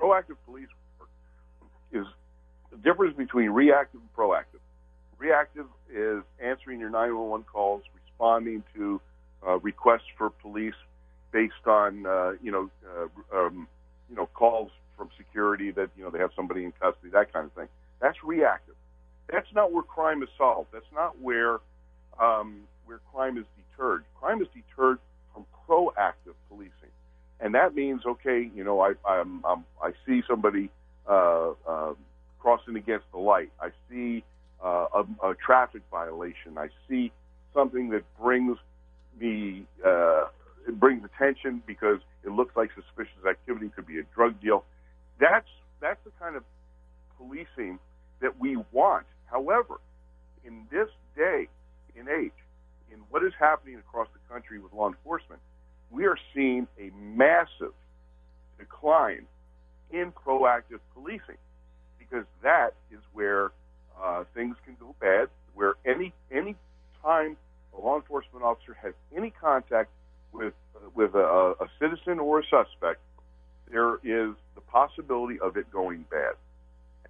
Proactive 0.00 0.36
police 0.46 0.68
work 0.98 1.08
is 1.92 2.06
the 2.70 2.76
difference 2.78 3.16
between 3.16 3.50
reactive 3.50 4.00
and 4.00 4.12
proactive. 4.14 4.60
Reactive 5.18 5.66
is 5.90 6.22
answering 6.40 6.78
your 6.80 6.90
911 6.90 7.44
calls, 7.50 7.82
responding 7.94 8.62
to 8.74 9.00
uh, 9.46 9.58
requests 9.58 10.06
for 10.16 10.30
police 10.30 10.74
based 11.32 11.66
on 11.66 12.06
uh, 12.06 12.32
you 12.42 12.50
know 12.52 12.70
uh, 12.86 13.36
um, 13.36 13.68
you 14.08 14.16
know 14.16 14.26
calls 14.26 14.70
from 14.96 15.08
security 15.16 15.70
that 15.70 15.90
you 15.96 16.04
know 16.04 16.10
they 16.10 16.18
have 16.18 16.30
somebody 16.34 16.64
in 16.64 16.72
custody, 16.72 17.10
that 17.12 17.32
kind 17.32 17.46
of 17.46 17.52
thing. 17.52 17.68
That's 18.00 18.18
reactive. 18.24 18.74
That's 19.30 19.48
not 19.54 19.72
where 19.72 19.82
crime 19.82 20.22
is 20.22 20.28
solved. 20.36 20.68
That's 20.72 20.90
not 20.94 21.20
where 21.20 21.58
um, 22.20 22.62
where 22.86 23.00
crime 23.12 23.38
is 23.38 23.44
deterred. 23.56 24.04
Crime 24.20 24.40
is 24.42 24.48
deterred 24.54 24.98
from 25.32 25.44
proactive 25.68 26.34
policing, 26.48 26.92
and 27.40 27.54
that 27.54 27.74
means 27.74 28.02
okay, 28.06 28.50
you 28.54 28.64
know, 28.64 28.80
I 28.80 28.94
I'm, 29.08 29.44
I'm, 29.44 29.64
i 29.82 29.92
see 30.06 30.22
somebody 30.28 30.70
uh, 31.08 31.50
uh, 31.66 31.94
crossing 32.38 32.76
against 32.76 33.06
the 33.12 33.18
light. 33.18 33.50
I 33.60 33.70
see 33.90 34.24
uh, 34.64 34.86
a, 34.94 35.28
a 35.30 35.34
traffic 35.34 35.82
violation. 35.90 36.58
I 36.58 36.68
see 36.88 37.12
something 37.54 37.90
that 37.90 38.02
brings 38.20 38.58
me 39.20 39.64
uh, 39.84 40.26
it 40.66 40.78
brings 40.78 41.02
attention 41.04 41.62
because 41.66 41.98
it 42.24 42.30
looks 42.30 42.54
like 42.56 42.70
suspicious 42.74 43.24
activity 43.28 43.70
could 43.74 43.86
be 43.86 43.98
a 43.98 44.02
drug 44.14 44.40
deal. 44.40 44.64
That's 45.20 45.48
that's 45.80 46.00
the 46.04 46.10
kind 46.20 46.36
of 46.36 46.42
policing 47.16 47.78
that 48.20 48.38
we 48.38 48.56
want. 48.72 49.06
However, 49.26 49.80
in 50.44 50.66
this 50.70 50.88
day 51.16 51.48
and 51.96 52.08
age, 52.08 52.32
in 52.92 52.98
what 53.10 53.24
is 53.24 53.32
happening 53.38 53.76
across 53.76 54.08
the 54.12 54.32
country 54.32 54.58
with 54.58 54.72
law 54.72 54.88
enforcement, 54.88 55.40
we 55.90 56.06
are 56.06 56.18
seeing 56.34 56.66
a 56.78 56.90
massive 56.94 57.72
decline 58.58 59.26
in 59.90 60.12
proactive 60.12 60.80
policing 60.94 61.38
because 61.98 62.24
that 62.42 62.74
is 62.90 63.00
where 63.12 63.52
uh, 64.02 64.24
things 64.34 64.56
can 64.64 64.76
go 64.78 64.94
bad. 65.00 65.28
Where 65.54 65.74
any 65.84 66.12
any 66.30 66.54
time 67.02 67.36
a 67.76 67.80
law 67.80 67.96
enforcement 67.96 68.44
officer 68.44 68.76
has 68.82 68.94
any 69.16 69.30
contact 69.30 69.90
with 70.32 70.54
with 70.94 71.14
a, 71.14 71.54
a 71.60 71.68
citizen 71.78 72.18
or 72.18 72.40
a 72.40 72.42
suspect, 72.44 73.00
there 73.70 73.94
is 73.96 74.34
the 74.54 74.60
possibility 74.66 75.40
of 75.40 75.56
it 75.56 75.70
going 75.72 76.04
bad, 76.10 76.34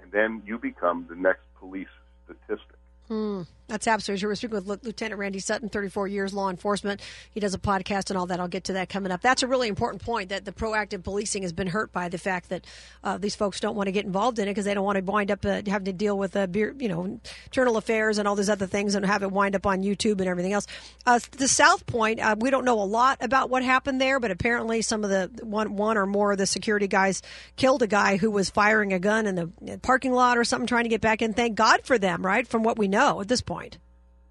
and 0.01 0.11
then 0.13 0.43
you 0.47 0.59
become 0.59 1.07
the 1.09 1.17
next 1.17 1.43
police 1.59 1.89
statistic. 2.25 2.77
Mm, 3.11 3.47
that's 3.69 3.87
absolutely 3.87 4.21
true. 4.21 4.31
We're 4.31 4.35
speaking 4.35 4.57
with 4.57 4.85
Lieutenant 4.85 5.19
Randy 5.19 5.39
Sutton, 5.41 5.69
34 5.69 6.09
years 6.09 6.33
law 6.33 6.51
enforcement. 6.51 7.01
He 7.31 7.41
does 7.41 7.55
a 7.55 7.59
podcast 7.59 8.11
and 8.11 8.19
all 8.19 8.27
that. 8.27 8.41
I'll 8.41 8.49
get 8.49 8.65
to 8.65 8.75
that 8.75 8.89
coming 8.89 9.13
up. 9.13 9.21
That's 9.21 9.43
a 9.43 9.47
really 9.47 9.69
important 9.69 10.03
point 10.03 10.29
that 10.31 10.45
the 10.45 10.53
proactive 10.53 11.03
policing 11.03 11.43
has 11.43 11.53
been 11.53 11.69
hurt 11.69 11.93
by 11.93 12.09
the 12.09 12.19
fact 12.19 12.49
that 12.51 12.67
uh, 13.03 13.19
these 13.19 13.35
folks 13.35 13.61
don't 13.61 13.77
want 13.77 13.87
to 13.87 13.93
get 13.93 14.05
involved 14.05 14.39
in 14.39 14.49
it 14.49 14.53
because 14.53 14.65
they 14.67 14.75
don't 14.75 14.85
want 14.85 14.97
to 14.97 15.05
wind 15.05 15.31
up 15.31 15.45
uh, 15.45 15.63
having 15.67 15.87
to 15.87 15.93
deal 15.93 16.19
with, 16.19 16.37
uh, 16.37 16.47
beer, 16.47 16.75
you 16.79 16.89
know, 16.89 17.21
internal 17.45 17.77
affairs 17.77 18.19
and 18.19 18.29
all 18.29 18.35
these 18.35 18.51
other 18.51 18.67
things 18.67 18.95
and 18.95 19.07
have 19.07 19.23
it 19.23 19.31
wind 19.33 19.57
up 19.57 19.67
on 19.67 19.83
YouTube 19.83 20.21
and 20.21 20.29
everything 20.29 20.53
else. 20.53 20.67
Uh, 21.07 21.19
the 21.33 21.49
South 21.49 21.87
Point, 21.87 22.21
uh, 22.21 22.37
we 22.39 22.51
don't 22.51 22.65
know 22.65 22.81
a 22.81 22.85
lot 22.85 23.19
about 23.21 23.51
what 23.51 23.63
happened 23.63 24.01
there, 24.01 24.21
but 24.21 24.31
apparently 24.31 24.83
some 24.83 25.05
of 25.05 25.11
the 25.11 25.31
one, 25.45 25.77
one 25.77 25.97
or 25.97 26.07
more 26.07 26.33
of 26.33 26.39
the 26.39 26.47
security 26.47 26.89
guys 26.89 27.23
killed 27.57 27.83
a 27.83 27.87
guy 27.87 28.17
who 28.17 28.31
was 28.31 28.51
firing 28.51 28.93
a 28.93 28.99
gun 28.99 29.27
in 29.27 29.35
the 29.35 29.79
parking 29.83 30.13
lot 30.13 30.39
or 30.39 30.45
something 30.45 30.67
trying 30.67 30.85
to 30.85 30.91
get 30.91 31.01
back 31.01 31.23
in. 31.23 31.33
Thank 31.33 31.55
God 31.55 31.83
for 31.85 31.99
them, 31.99 32.25
right? 32.25 32.47
From 32.47 32.63
what 32.63 32.79
we 32.79 32.89
know 32.89 32.99
know 32.99 33.21
at 33.21 33.29
this 33.29 33.41
point. 33.41 33.58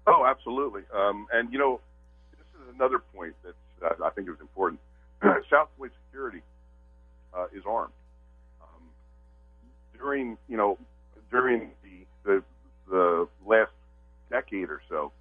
Oh, 0.06 0.24
absolutely. 0.26 0.82
Um, 0.94 1.26
and 1.32 1.52
you 1.52 1.58
know, 1.58 1.80
this 2.32 2.46
is 2.62 2.74
another 2.74 2.98
point 2.98 3.34
that 3.44 3.54
uh, 3.84 4.04
I 4.04 4.10
think 4.10 4.28
is 4.28 4.40
important. 4.40 4.80
South 5.50 5.68
Point 5.78 5.92
Security 6.06 6.42
uh, 7.34 7.46
is 7.54 7.62
armed. 7.66 7.92
Um, 8.62 8.82
during 9.98 10.38
you 10.48 10.56
know 10.56 10.78
during 11.30 11.70
the, 11.82 12.06
the 12.24 12.42
the 12.90 13.28
last 13.46 13.72
decade 14.30 14.70
or 14.70 14.80
so, 14.88 15.12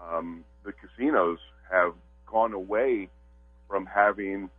um, 0.00 0.44
the 0.64 0.72
casinos 0.72 1.38
have 1.70 1.94
gone 2.26 2.52
away 2.52 3.08
from 3.68 3.86
having 3.86 4.50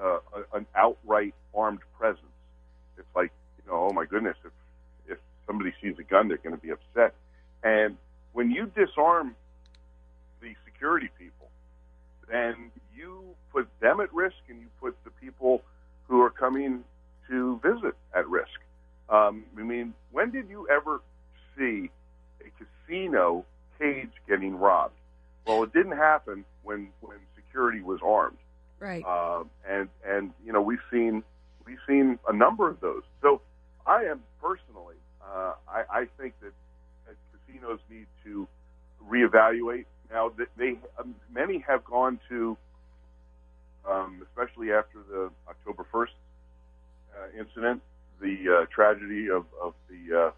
uh, 0.00 0.18
an 0.54 0.66
outright 0.76 1.34
armed 1.54 1.80
presence. 1.98 2.22
It's 2.96 3.06
like, 3.14 3.32
you 3.58 3.70
know, 3.70 3.88
oh 3.90 3.92
my 3.92 4.04
goodness, 4.04 4.36
if 4.44 4.52
if 5.08 5.18
somebody 5.46 5.72
sees 5.82 5.94
a 5.98 6.02
gun, 6.02 6.28
they're 6.28 6.38
going 6.38 6.54
to 6.54 6.62
be 6.62 6.70
upset. 6.70 7.14
And 7.62 7.96
when 8.32 8.50
you 8.50 8.70
disarm 8.76 9.34
the 10.40 10.54
security 10.64 11.08
people, 11.18 11.48
then 12.28 12.70
you 12.94 13.34
put 13.52 13.68
them 13.80 14.00
at 14.00 14.12
risk, 14.12 14.36
and 14.48 14.60
you 14.60 14.66
put 14.80 14.96
the 15.04 15.10
people 15.10 15.62
who 16.06 16.20
are 16.20 16.30
coming 16.30 16.84
to 17.28 17.60
visit 17.62 17.94
at 18.14 18.28
risk. 18.28 18.48
Um, 19.08 19.44
I 19.58 19.62
mean, 19.62 19.94
when 20.12 20.30
did 20.30 20.48
you 20.48 20.68
ever 20.68 21.00
see 21.56 21.90
a 22.40 22.50
casino 22.58 23.44
cage 23.78 24.10
getting 24.28 24.56
robbed? 24.56 24.94
Well, 25.46 25.62
it 25.62 25.72
didn't 25.72 25.96
happen 25.96 26.44
when 26.62 26.88
when 27.00 27.18
security 27.34 27.80
was 27.80 28.00
armed. 28.04 28.36
Right. 28.80 29.04
Uh, 29.04 29.44
and 29.68 29.88
and 30.06 30.32
you 30.44 30.52
know 30.52 30.60
we've 30.60 30.78
seen 30.90 31.22
we've 31.64 31.78
seen 31.86 32.18
a 32.28 32.32
number 32.32 32.68
of 32.68 32.80
those. 32.80 33.02
So 33.22 33.40
I 33.86 34.02
am 34.02 34.22
personally, 34.42 34.96
uh, 35.22 35.54
I, 35.66 35.82
I 35.90 36.06
think 36.18 36.34
that, 36.42 36.52
that 36.52 36.52
need 37.90 38.06
to 38.24 38.48
reevaluate. 39.08 39.84
Now 40.10 40.32
they 40.56 40.78
um, 40.98 41.14
many 41.32 41.64
have 41.66 41.84
gone 41.84 42.18
to, 42.28 42.56
um, 43.88 44.22
especially 44.28 44.72
after 44.72 44.98
the 45.10 45.30
October 45.48 45.84
first 45.90 46.12
uh, 47.14 47.38
incident, 47.38 47.82
the 48.20 48.62
uh, 48.62 48.66
tragedy 48.74 49.28
of 49.30 49.44
of 49.62 49.74
the 49.88 50.26
uh, 50.26 50.30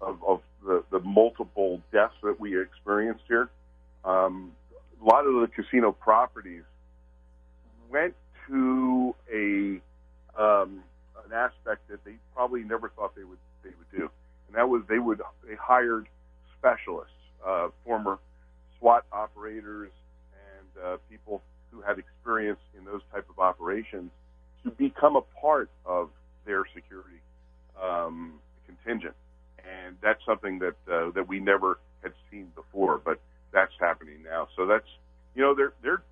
of, 0.00 0.22
of 0.26 0.40
the, 0.64 0.82
the 0.90 1.00
multiple 1.00 1.80
deaths 1.92 2.14
that 2.22 2.38
we 2.38 2.60
experienced 2.60 3.22
here. 3.28 3.48
Um, 4.04 4.52
a 5.00 5.04
lot 5.04 5.26
of 5.26 5.34
the 5.34 5.48
casino 5.48 5.92
properties 5.92 6.64
went 7.90 8.14
to 8.48 9.14
a 9.32 9.80
um, 10.40 10.82
an 11.24 11.32
aspect 11.32 11.88
that 11.88 12.04
they 12.04 12.14
probably 12.34 12.62
never 12.62 12.88
thought 12.90 13.14
they 13.16 13.24
would 13.24 13.38
they 13.62 13.70
would 13.70 13.98
do, 13.98 14.10
and 14.48 14.56
that 14.56 14.68
was 14.68 14.82
they 14.88 14.98
would 14.98 15.20
they 15.46 15.54
hired 15.54 16.08
specialists, 16.66 17.12
uh, 17.46 17.68
former 17.84 18.18
SWAT 18.78 19.04
operators, 19.12 19.90
and 20.32 20.84
uh, 20.84 20.96
people 21.08 21.42
who 21.70 21.80
had 21.80 21.98
experience 21.98 22.58
in 22.76 22.84
those 22.84 23.02
type 23.12 23.26
of 23.30 23.38
operations 23.38 24.10
to 24.64 24.70
become 24.70 25.16
a 25.16 25.22
part 25.40 25.70
of 25.84 26.10
their 26.44 26.64
security 26.74 27.20
um, 27.80 28.34
contingent, 28.66 29.14
and 29.58 29.96
that's 30.02 30.20
something 30.26 30.58
that 30.58 30.74
uh, 30.92 31.10
that 31.14 31.28
we 31.28 31.38
never 31.38 31.78
had 32.02 32.12
seen 32.30 32.50
before, 32.54 33.00
but 33.04 33.20
that's 33.52 33.72
happening 33.80 34.22
now. 34.24 34.48
So 34.56 34.66
that's 34.66 34.86
you 35.34 35.42
know 35.42 35.54
they're 35.54 35.72
they're 35.82 36.02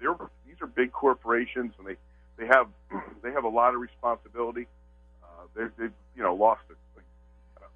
they're 0.00 0.16
these 0.46 0.56
are 0.62 0.66
big 0.66 0.92
corporations 0.92 1.72
and 1.78 1.86
they 1.86 1.96
they 2.38 2.46
have 2.46 2.68
they 3.22 3.32
have 3.32 3.44
a 3.44 3.48
lot 3.48 3.74
of 3.74 3.80
responsibility. 3.80 4.66
Uh, 5.22 5.46
they 5.54 5.64
they've 5.78 5.92
you 6.16 6.22
know 6.22 6.34
lost 6.34 6.62
an 6.70 6.76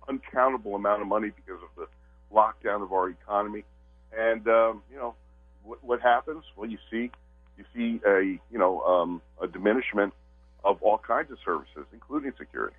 uncountable 0.09 0.75
amount 0.75 1.03
of 1.03 1.09
money 1.09 1.31
because 1.35 1.50
of 2.71 2.83
of 2.83 2.93
our 2.93 3.09
economy, 3.09 3.65
and 4.17 4.47
um, 4.49 4.83
you 4.91 4.99
know 4.99 5.15
what, 5.65 5.83
what 5.85 6.01
happens? 6.01 6.45
Well, 6.57 6.69
you 6.69 6.79
see 6.91 7.11
you 7.59 7.65
see 7.75 8.01
a 8.07 8.39
you 8.51 8.59
know 8.59 8.81
um, 8.83 9.23
a 9.41 9.47
diminishment 9.47 10.13
of 10.65 10.83
all 10.83 10.99
kinds 10.99 11.31
of 11.31 11.39
services, 11.45 11.87
including 11.93 12.33
security. 12.39 12.77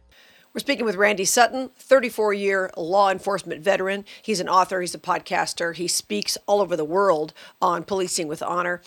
We're 0.53 0.59
speaking 0.59 0.83
with 0.83 0.97
Randy 0.97 1.23
Sutton, 1.23 1.69
34 1.77 2.33
year 2.33 2.71
law 2.75 3.09
enforcement 3.09 3.61
veteran. 3.61 4.03
He's 4.21 4.41
an 4.41 4.49
author, 4.49 4.81
he's 4.81 4.93
a 4.93 4.99
podcaster, 4.99 5.73
he 5.73 5.87
speaks 5.87 6.37
all 6.45 6.59
over 6.59 6.75
the 6.75 6.85
world 6.85 7.33
on 7.61 7.83
policing 7.83 8.27
with 8.27 8.43
honor. 8.43 8.81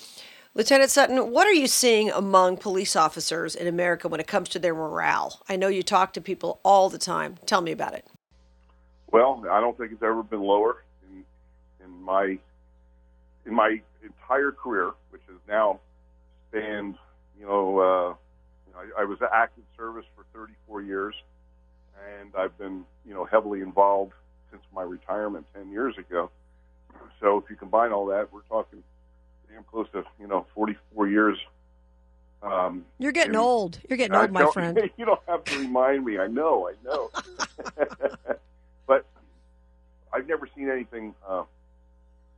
Lieutenant 0.56 0.90
Sutton, 0.90 1.32
what 1.32 1.48
are 1.48 1.54
you 1.54 1.66
seeing 1.66 2.10
among 2.10 2.58
police 2.58 2.94
officers 2.94 3.56
in 3.56 3.66
America 3.66 4.08
when 4.08 4.20
it 4.20 4.26
comes 4.26 4.48
to 4.50 4.58
their 4.58 4.74
morale? 4.74 5.40
I 5.48 5.56
know 5.56 5.66
you 5.68 5.82
talk 5.82 6.12
to 6.12 6.20
people 6.20 6.60
all 6.62 6.90
the 6.90 6.98
time. 6.98 7.38
Tell 7.46 7.60
me 7.60 7.72
about 7.72 7.94
it. 7.94 8.06
Well, 9.10 9.44
I 9.50 9.60
don't 9.60 9.76
think 9.76 9.90
it's 9.90 10.02
ever 10.02 10.22
been 10.22 10.42
lower 10.42 10.83
in, 11.84 12.02
my 12.02 12.38
in 13.46 13.54
my 13.54 13.80
entire 14.02 14.52
career, 14.52 14.92
which 15.10 15.22
has 15.28 15.36
now 15.48 15.80
spanned, 16.48 16.96
you 17.38 17.46
know, 17.46 17.78
uh, 17.78 18.78
I, 18.78 19.02
I 19.02 19.04
was 19.04 19.18
active 19.32 19.64
service 19.76 20.04
for 20.16 20.24
34 20.32 20.82
years 20.82 21.14
and 22.20 22.34
I've 22.36 22.56
been, 22.58 22.84
you 23.06 23.14
know, 23.14 23.24
heavily 23.24 23.60
involved 23.60 24.12
since 24.50 24.62
my 24.74 24.82
retirement 24.82 25.46
10 25.54 25.70
years 25.70 25.96
ago. 25.98 26.30
So 27.20 27.38
if 27.38 27.50
you 27.50 27.56
combine 27.56 27.92
all 27.92 28.06
that, 28.06 28.32
we're 28.32 28.42
talking 28.42 28.82
damn 29.50 29.64
close 29.64 29.86
to, 29.92 30.04
you 30.20 30.26
know, 30.26 30.46
44 30.54 31.08
years. 31.08 31.38
Um, 32.42 32.84
You're 32.98 33.12
getting 33.12 33.36
old. 33.36 33.78
You're 33.88 33.96
getting 33.96 34.16
old, 34.16 34.30
my 34.30 34.46
friend. 34.52 34.78
You 34.96 35.04
don't 35.04 35.20
have 35.26 35.44
to 35.44 35.58
remind 35.58 36.04
me. 36.04 36.18
I 36.18 36.26
know, 36.26 36.68
I 36.68 36.74
know. 36.84 37.10
but 38.86 39.06
I've 40.12 40.28
never 40.28 40.48
seen 40.54 40.70
anything 40.70 41.14
uh, 41.26 41.44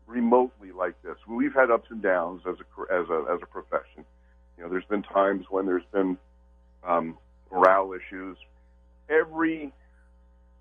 remotely 0.06 0.72
like 0.72 1.00
this. 1.02 1.16
We've 1.26 1.54
had 1.54 1.70
ups 1.70 1.88
and 1.90 2.02
downs 2.02 2.42
as 2.48 2.56
a 2.60 2.94
as 2.94 3.08
a 3.08 3.24
as 3.32 3.40
a 3.42 3.46
profession. 3.46 4.04
You 4.56 4.64
know, 4.64 4.70
there's 4.70 4.84
been 4.84 5.02
times 5.02 5.46
when 5.50 5.66
there's 5.66 5.84
been 5.92 6.16
um, 6.84 7.18
morale 7.50 7.92
issues, 7.92 8.36
every 9.08 9.72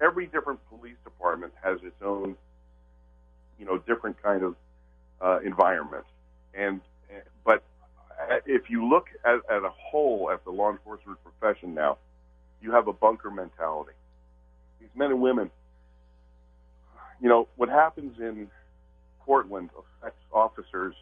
every 0.01 0.27
different 0.27 0.59
police 0.69 0.97
department 1.03 1.53
has 1.63 1.79
its 1.83 2.01
own, 2.03 2.35
you 3.59 3.65
know, 3.65 3.77
different 3.77 4.21
kind 4.21 4.43
of 4.43 4.55
uh, 5.21 5.39
environment. 5.39 6.05
And 6.53 6.81
but 7.43 7.63
if 8.45 8.69
you 8.69 8.87
look 8.87 9.07
at, 9.23 9.39
at 9.49 9.63
a 9.63 9.69
whole 9.69 10.29
at 10.31 10.43
the 10.43 10.51
law 10.51 10.71
enforcement 10.71 11.17
profession 11.23 11.73
now, 11.73 11.97
you 12.61 12.71
have 12.71 12.87
a 12.87 12.93
bunker 12.93 13.29
mentality. 13.29 13.91
These 14.79 14.89
men 14.95 15.11
and 15.11 15.21
women, 15.21 15.51
you 17.21 17.29
know, 17.29 17.47
what 17.55 17.69
happens 17.69 18.19
in 18.19 18.49
Portland 19.25 19.69
affects 19.77 20.21
officers 20.31 20.95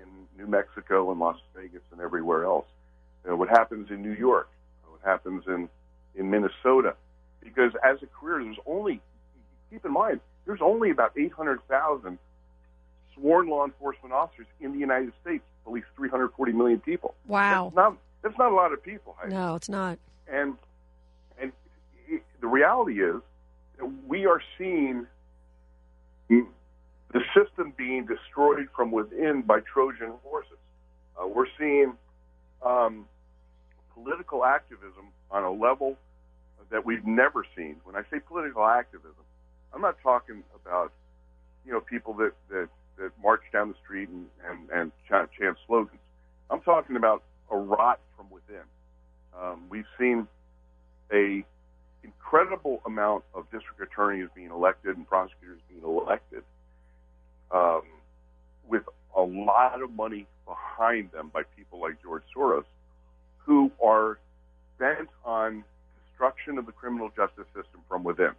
in 0.00 0.08
New 0.36 0.46
Mexico 0.46 1.10
and 1.10 1.20
Las 1.20 1.38
Vegas 1.54 1.82
and 1.92 2.00
everywhere 2.00 2.44
else. 2.44 2.66
You 3.24 3.30
know, 3.30 3.36
what 3.36 3.48
happens 3.48 3.90
in 3.90 4.02
New 4.02 4.14
York, 4.14 4.48
what 4.86 5.00
happens 5.04 5.44
in 5.46 5.68
in 6.14 6.30
Minnesota 6.30 6.94
because 7.42 7.72
as 7.84 8.02
a 8.02 8.06
career, 8.06 8.42
there's 8.42 8.56
only 8.66 9.00
keep 9.70 9.84
in 9.84 9.92
mind 9.92 10.20
there's 10.46 10.60
only 10.62 10.90
about 10.90 11.12
800,000 11.16 12.18
sworn 13.14 13.48
law 13.48 13.64
enforcement 13.64 14.12
officers 14.12 14.46
in 14.60 14.72
the 14.72 14.78
United 14.78 15.12
States, 15.20 15.44
at 15.66 15.72
least 15.72 15.86
340 15.96 16.52
million 16.52 16.80
people. 16.80 17.14
Wow, 17.26 17.64
that's 17.64 17.76
not 17.76 17.96
that's 18.22 18.38
not 18.38 18.52
a 18.52 18.54
lot 18.54 18.72
of 18.72 18.82
people. 18.82 19.16
No, 19.28 19.54
it's 19.54 19.68
not. 19.68 19.98
And 20.28 20.54
and 21.40 21.52
it, 22.08 22.22
the 22.40 22.46
reality 22.46 23.02
is 23.02 23.16
we 24.06 24.26
are 24.26 24.42
seeing 24.58 25.06
the 27.12 27.20
system 27.34 27.72
being 27.76 28.06
destroyed 28.06 28.68
from 28.74 28.90
within 28.92 29.42
by 29.42 29.60
Trojan 29.60 30.12
horses. 30.22 30.58
Uh, 31.20 31.26
we're 31.26 31.46
seeing 31.58 31.94
um, 32.64 33.06
political 33.94 34.44
activism 34.44 35.08
on 35.30 35.42
a 35.42 35.50
level 35.50 35.96
that 36.70 36.86
we've 36.86 37.04
never 37.04 37.44
seen. 37.56 37.76
When 37.84 37.96
I 37.96 38.02
say 38.10 38.20
political 38.20 38.64
activism, 38.64 39.24
I'm 39.74 39.80
not 39.80 39.96
talking 40.02 40.42
about 40.54 40.92
you 41.66 41.72
know 41.72 41.80
people 41.80 42.14
that 42.14 42.32
that, 42.48 42.68
that 42.98 43.10
march 43.20 43.42
down 43.52 43.68
the 43.68 43.74
street 43.82 44.08
and 44.08 44.26
and, 44.48 44.70
and 44.70 44.92
chant, 45.08 45.56
slogans. 45.66 46.00
I'm 46.48 46.60
talking 46.60 46.96
about 46.96 47.22
a 47.50 47.56
rot 47.56 47.98
from 48.16 48.30
within. 48.30 48.62
Um, 49.38 49.64
we've 49.68 49.86
seen 49.98 50.28
a 51.12 51.44
incredible 52.02 52.80
amount 52.86 53.24
of 53.34 53.44
district 53.50 53.80
attorneys 53.80 54.28
being 54.34 54.50
elected 54.50 54.96
and 54.96 55.06
prosecutors 55.06 55.60
being 55.68 55.82
elected 55.82 56.44
um, 57.52 57.82
with 58.68 58.82
a 59.16 59.22
lot 59.22 59.82
of 59.82 59.90
money 59.92 60.26
behind 60.46 61.10
them 61.12 61.30
by 61.32 61.42
people 61.56 61.80
like 61.80 62.00
George 62.02 62.22
Soros, 62.34 62.64
who 63.38 63.70
are 63.84 64.18
bent 64.78 65.08
on 65.24 65.64
destruction 66.08 66.58
of 66.58 66.66
the 66.66 66.72
criminal 66.72 67.10
justice 67.16 67.46
system 67.54 67.80
from 67.88 68.04
within. 68.04 68.32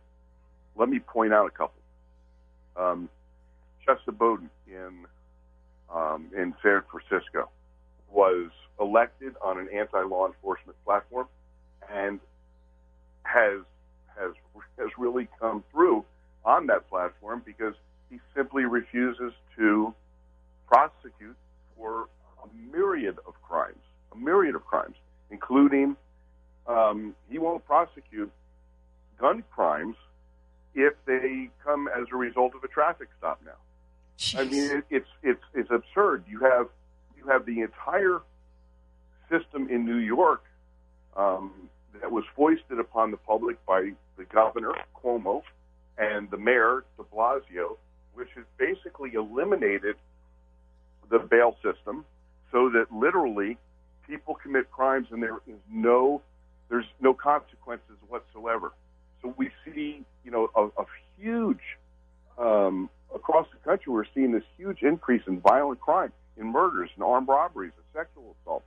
Let 0.75 0.89
me 0.89 0.99
point 0.99 1.33
out 1.33 1.47
a 1.47 1.51
couple. 1.51 1.81
Um, 2.77 3.09
Chesa 3.85 4.17
Boudin 4.17 4.49
in 4.67 5.05
um, 5.93 6.27
in 6.35 6.53
San 6.63 6.81
Francisco 6.89 7.49
was 8.09 8.49
elected 8.79 9.35
on 9.43 9.59
an 9.59 9.67
anti-law 9.73 10.27
enforcement 10.27 10.77
platform 10.85 11.27
and 11.91 12.19
has 13.23 13.59
has 14.17 14.31
has 14.77 14.89
really 14.97 15.27
come 15.39 15.63
through 15.71 16.05
on 16.45 16.67
that 16.67 16.89
platform 16.89 17.41
because 17.45 17.73
he 18.11 18.19
simply 18.35 18.65
refuses 18.65 19.33
to 19.57 19.93
prosecute 20.67 21.37
for 21.77 22.09
a 22.43 22.75
myriad 22.75 23.17
of 23.25 23.33
crimes, 23.41 23.81
a 24.11 24.17
myriad 24.17 24.53
of 24.53 24.65
crimes, 24.65 24.95
including 25.31 25.95
um, 26.67 27.15
he 27.29 27.39
won't 27.39 27.65
prosecute 27.65 28.31
gun 29.19 29.43
crimes 29.49 29.95
if 30.75 30.93
they 31.05 31.49
come 31.63 31.87
as 31.87 32.07
a 32.13 32.15
result 32.15 32.53
of 32.53 32.63
a 32.63 32.67
traffic 32.67 33.07
stop 33.17 33.41
now. 33.45 33.51
Jeez. 34.17 34.39
I 34.39 34.43
mean, 34.43 34.77
it, 34.77 34.83
it's 34.89 35.09
it's 35.23 35.43
it's 35.53 35.71
absurd. 35.71 36.25
You 36.29 36.39
have 36.41 36.67
you 37.17 37.27
have 37.27 37.45
the 37.45 37.61
entire 37.61 38.21
system 39.29 39.69
in 39.69 39.85
New 39.85 39.97
York 39.97 40.43
um, 41.15 41.51
that 41.99 42.11
was 42.11 42.23
foisted 42.35 42.79
upon 42.79 43.11
the 43.11 43.17
public 43.17 43.63
by 43.65 43.91
the 44.17 44.25
governor 44.25 44.73
Cuomo 44.95 45.43
and 45.97 46.29
the 46.29 46.37
mayor 46.37 46.83
De 46.97 47.03
Blasio, 47.03 47.77
which 48.13 48.29
has 48.35 48.45
basically 48.57 49.13
eliminated 49.13 49.95
the 51.09 51.19
bail 51.19 51.55
system, 51.63 52.05
so 52.51 52.69
that 52.69 52.87
literally 52.91 53.57
people 54.07 54.35
commit 54.35 54.71
crimes 54.71 55.07
and 55.11 55.21
there 55.21 55.37
is 55.47 55.55
no 55.71 56.21
there's 56.69 56.85
no 57.01 57.13
consequences 57.13 57.97
whatsoever. 58.07 58.71
So 59.21 59.33
we 59.37 59.49
see, 59.65 60.05
you 60.23 60.31
know, 60.31 60.49
a, 60.55 60.81
a 60.81 60.85
huge 61.19 61.59
um, 62.37 62.89
across 63.13 63.47
the 63.51 63.57
country. 63.69 63.91
We're 63.91 64.05
seeing 64.15 64.31
this 64.31 64.43
huge 64.57 64.81
increase 64.81 65.21
in 65.27 65.41
violent 65.41 65.81
crime, 65.81 66.13
in 66.37 66.47
murders, 66.47 66.89
in 66.95 67.03
armed 67.03 67.27
robberies, 67.27 67.73
in 67.77 67.99
sexual 67.99 68.35
assaults, 68.41 68.65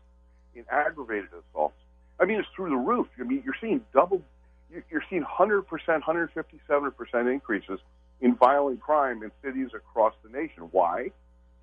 in 0.54 0.64
aggravated 0.70 1.30
assaults. 1.50 1.76
I 2.20 2.26
mean, 2.26 2.38
it's 2.38 2.48
through 2.54 2.70
the 2.70 2.76
roof. 2.76 3.06
I 3.18 3.24
mean, 3.24 3.42
you're 3.44 3.56
seeing 3.60 3.80
double, 3.94 4.22
you- 4.70 4.84
you're 4.90 5.04
seeing 5.10 5.22
100%, 5.24 5.64
157% 6.04 7.28
increases 7.32 7.80
in 8.20 8.34
violent 8.36 8.80
crime 8.80 9.22
in 9.22 9.30
cities 9.42 9.68
across 9.74 10.14
the 10.22 10.30
nation. 10.30 10.68
Why? 10.70 11.10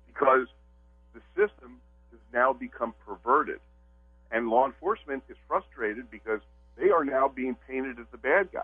Because 0.06 0.46
the 1.14 1.20
system 1.34 1.80
has 2.10 2.20
now 2.32 2.52
become 2.52 2.94
perverted. 3.06 3.60
And 4.30 4.48
law 4.48 4.66
enforcement 4.66 5.24
is 5.28 5.36
frustrated 5.46 6.10
because 6.10 6.40
they 6.76 6.90
are 6.90 7.04
now 7.04 7.28
being 7.28 7.56
painted 7.68 7.98
as 7.98 8.06
the 8.12 8.18
bad 8.18 8.52
guy. 8.52 8.62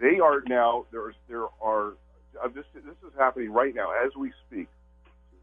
They 0.00 0.18
are 0.18 0.42
now, 0.48 0.86
there's, 0.90 1.14
there 1.28 1.44
are, 1.60 1.92
uh, 2.42 2.48
this, 2.54 2.64
this 2.74 2.84
is 2.84 3.12
happening 3.18 3.52
right 3.52 3.74
now 3.74 3.90
as 4.04 4.12
we 4.16 4.32
speak. 4.46 4.68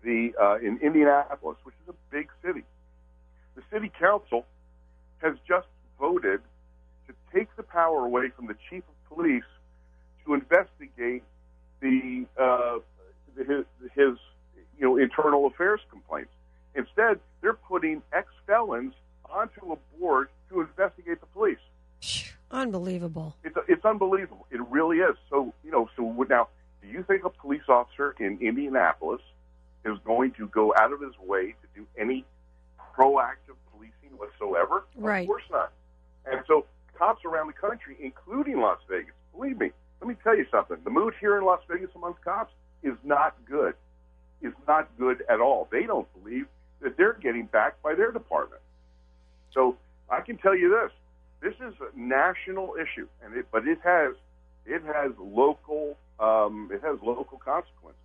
The, 0.03 0.33
uh, 0.41 0.57
in 0.57 0.79
Indianapolis, 0.81 1.57
which 1.63 1.75
is 1.83 1.93
a 1.93 2.15
big 2.15 2.29
city, 2.43 2.63
the 3.55 3.61
city 3.71 3.91
council 3.99 4.45
has 5.19 5.35
just 5.47 5.67
voted 5.99 6.41
to 7.07 7.13
take 7.33 7.47
the 7.55 7.63
power 7.63 8.05
away 8.05 8.29
from 8.35 8.47
the 8.47 8.55
chief 8.69 8.83
of 8.87 9.15
police 9.15 9.43
to 10.25 10.33
investigate 10.33 11.23
the, 11.79 12.25
uh, 12.39 12.79
his, 13.37 13.65
his 13.93 14.17
you 14.77 14.85
know 14.85 14.97
internal 14.97 15.45
affairs 15.47 15.81
complaints. 15.89 16.31
Instead, 16.75 17.19
they're 17.41 17.53
putting 17.53 18.01
ex 18.13 18.27
felons 18.45 18.93
onto 19.25 19.73
a 19.73 19.77
board 19.97 20.29
to 20.49 20.61
investigate 20.61 21.19
the 21.19 21.25
police. 21.27 21.57
Unbelievable. 22.51 23.35
It's 23.43 23.57
it's 23.67 23.83
unbelievable. 23.83 24.47
It 24.51 24.61
really 24.69 24.97
is. 24.97 25.17
So 25.29 25.53
you 25.63 25.71
know. 25.71 25.89
So 25.95 26.25
now, 26.29 26.47
do 26.81 26.87
you 26.87 27.03
think 27.03 27.25
a 27.25 27.29
police 27.29 27.67
officer 27.67 28.15
in 28.19 28.37
Indianapolis 28.39 29.21
is 29.83 29.97
going 30.05 30.31
to 30.33 30.47
go 30.47 30.73
out 30.77 30.93
of 30.93 31.01
his 31.01 31.17
way 31.19 31.47
to 31.47 31.67
do 31.75 31.85
any 31.97 32.25
proactive 32.95 33.57
policing 33.71 34.17
whatsoever? 34.17 34.85
Right. 34.95 35.21
Of 35.21 35.27
course 35.27 35.43
not. 35.51 35.73
And 36.25 36.41
so, 36.47 36.65
cops 36.97 37.25
around 37.25 37.47
the 37.47 37.53
country, 37.53 37.97
including 37.99 38.61
Las 38.61 38.79
Vegas, 38.89 39.13
believe 39.35 39.59
me. 39.59 39.71
Let 39.99 40.07
me 40.07 40.15
tell 40.23 40.37
you 40.37 40.45
something. 40.51 40.77
The 40.83 40.89
mood 40.89 41.13
here 41.19 41.37
in 41.37 41.45
Las 41.45 41.61
Vegas 41.69 41.89
amongst 41.95 42.23
cops 42.23 42.53
is 42.83 42.95
not 43.03 43.35
good. 43.45 43.73
Is 44.41 44.53
not 44.67 44.89
good 44.97 45.23
at 45.29 45.39
all. 45.39 45.67
They 45.71 45.83
don't 45.83 46.07
believe 46.21 46.45
that 46.81 46.95
they're 46.97 47.13
getting 47.13 47.47
backed 47.47 47.81
by 47.81 47.95
their 47.95 48.11
department. 48.11 48.61
So 49.51 49.77
I 50.09 50.21
can 50.21 50.37
tell 50.37 50.55
you 50.55 50.69
this: 50.69 50.91
this 51.41 51.67
is 51.67 51.73
a 51.81 51.99
national 51.99 52.75
issue, 52.75 53.07
and 53.23 53.35
it, 53.35 53.47
but 53.51 53.67
it 53.67 53.79
has 53.83 54.13
it 54.65 54.83
has 54.83 55.11
local 55.19 55.97
um, 56.19 56.69
it 56.71 56.81
has 56.83 56.99
local 57.01 57.39
consequences. 57.39 58.01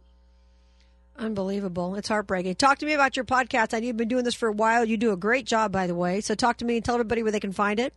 Unbelievable. 1.19 1.95
It's 1.97 2.09
heartbreaking. 2.09 2.55
Talk 2.55 2.79
to 2.79 2.87
me 2.87 2.95
about 2.95 3.17
your 3.17 3.25
podcast. 3.27 3.75
I 3.75 3.81
know 3.81 3.89
you've 3.89 3.99
been 3.99 4.09
doing 4.09 4.25
this 4.25 4.35
for 4.35 4.49
a 4.49 4.53
while. 4.53 4.85
You 4.85 4.97
do 4.97 5.13
a 5.13 5.17
great 5.17 5.45
job, 5.45 5.71
by 5.71 5.87
the 5.87 5.95
way. 5.95 6.23
So 6.23 6.35
talk 6.35 6.57
to 6.59 6.65
me 6.65 6.77
and 6.77 6.85
tell 6.85 6.95
everybody 6.95 7.23
where 7.23 7.33
they 7.33 7.41
can 7.41 7.53
find 7.53 7.79
it. 7.79 7.93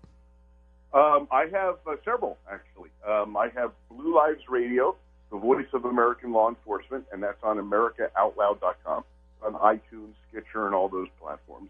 Um, 0.93 1.27
I 1.31 1.47
have 1.51 1.75
uh, 1.87 1.95
several 2.03 2.37
actually. 2.51 2.89
Um, 3.07 3.37
I 3.37 3.49
have 3.55 3.71
Blue 3.89 4.15
Lives 4.15 4.41
Radio, 4.49 4.95
the 5.31 5.37
voice 5.37 5.67
of 5.73 5.85
American 5.85 6.31
law 6.31 6.49
enforcement, 6.49 7.05
and 7.11 7.21
that's 7.21 7.41
on 7.43 7.57
AmericaOutloud.com, 7.57 9.03
on 9.43 9.53
iTunes, 9.53 10.13
Stitcher, 10.29 10.65
and 10.65 10.73
all 10.73 10.89
those 10.89 11.07
platforms. 11.21 11.69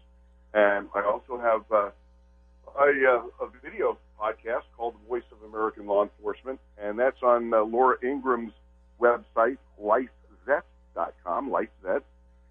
And 0.54 0.88
I 0.94 1.02
also 1.02 1.38
have 1.38 1.64
uh, 1.70 1.90
a, 2.78 2.88
uh, 2.88 3.44
a 3.44 3.50
video 3.62 3.98
podcast 4.18 4.62
called 4.76 4.94
The 4.94 5.08
Voice 5.08 5.24
of 5.30 5.42
American 5.48 5.86
Law 5.86 6.02
Enforcement, 6.02 6.58
and 6.78 6.98
that's 6.98 7.22
on 7.22 7.52
uh, 7.52 7.62
Laura 7.62 7.96
Ingraham's 8.02 8.52
website, 9.00 9.58
lifezette.com, 9.82 11.50
lifezette. 11.50 12.02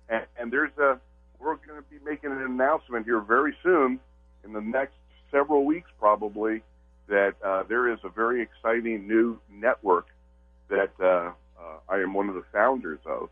And, 0.09 0.25
and 0.39 0.53
there's 0.53 0.77
a, 0.77 0.99
we're 1.39 1.55
going 1.55 1.81
to 1.81 1.89
be 1.89 1.97
making 2.05 2.31
an 2.31 2.41
announcement 2.43 3.05
here 3.05 3.19
very 3.19 3.55
soon, 3.63 3.99
in 4.43 4.53
the 4.53 4.61
next 4.61 4.93
several 5.31 5.65
weeks 5.65 5.89
probably, 5.99 6.61
that 7.07 7.35
uh, 7.43 7.63
there 7.63 7.91
is 7.91 7.99
a 8.03 8.09
very 8.09 8.41
exciting 8.41 9.07
new 9.07 9.39
network 9.51 10.07
that 10.69 10.91
uh, 10.99 11.05
uh, 11.05 11.31
I 11.89 11.99
am 11.99 12.13
one 12.13 12.29
of 12.29 12.35
the 12.35 12.43
founders 12.51 12.99
of 13.05 13.29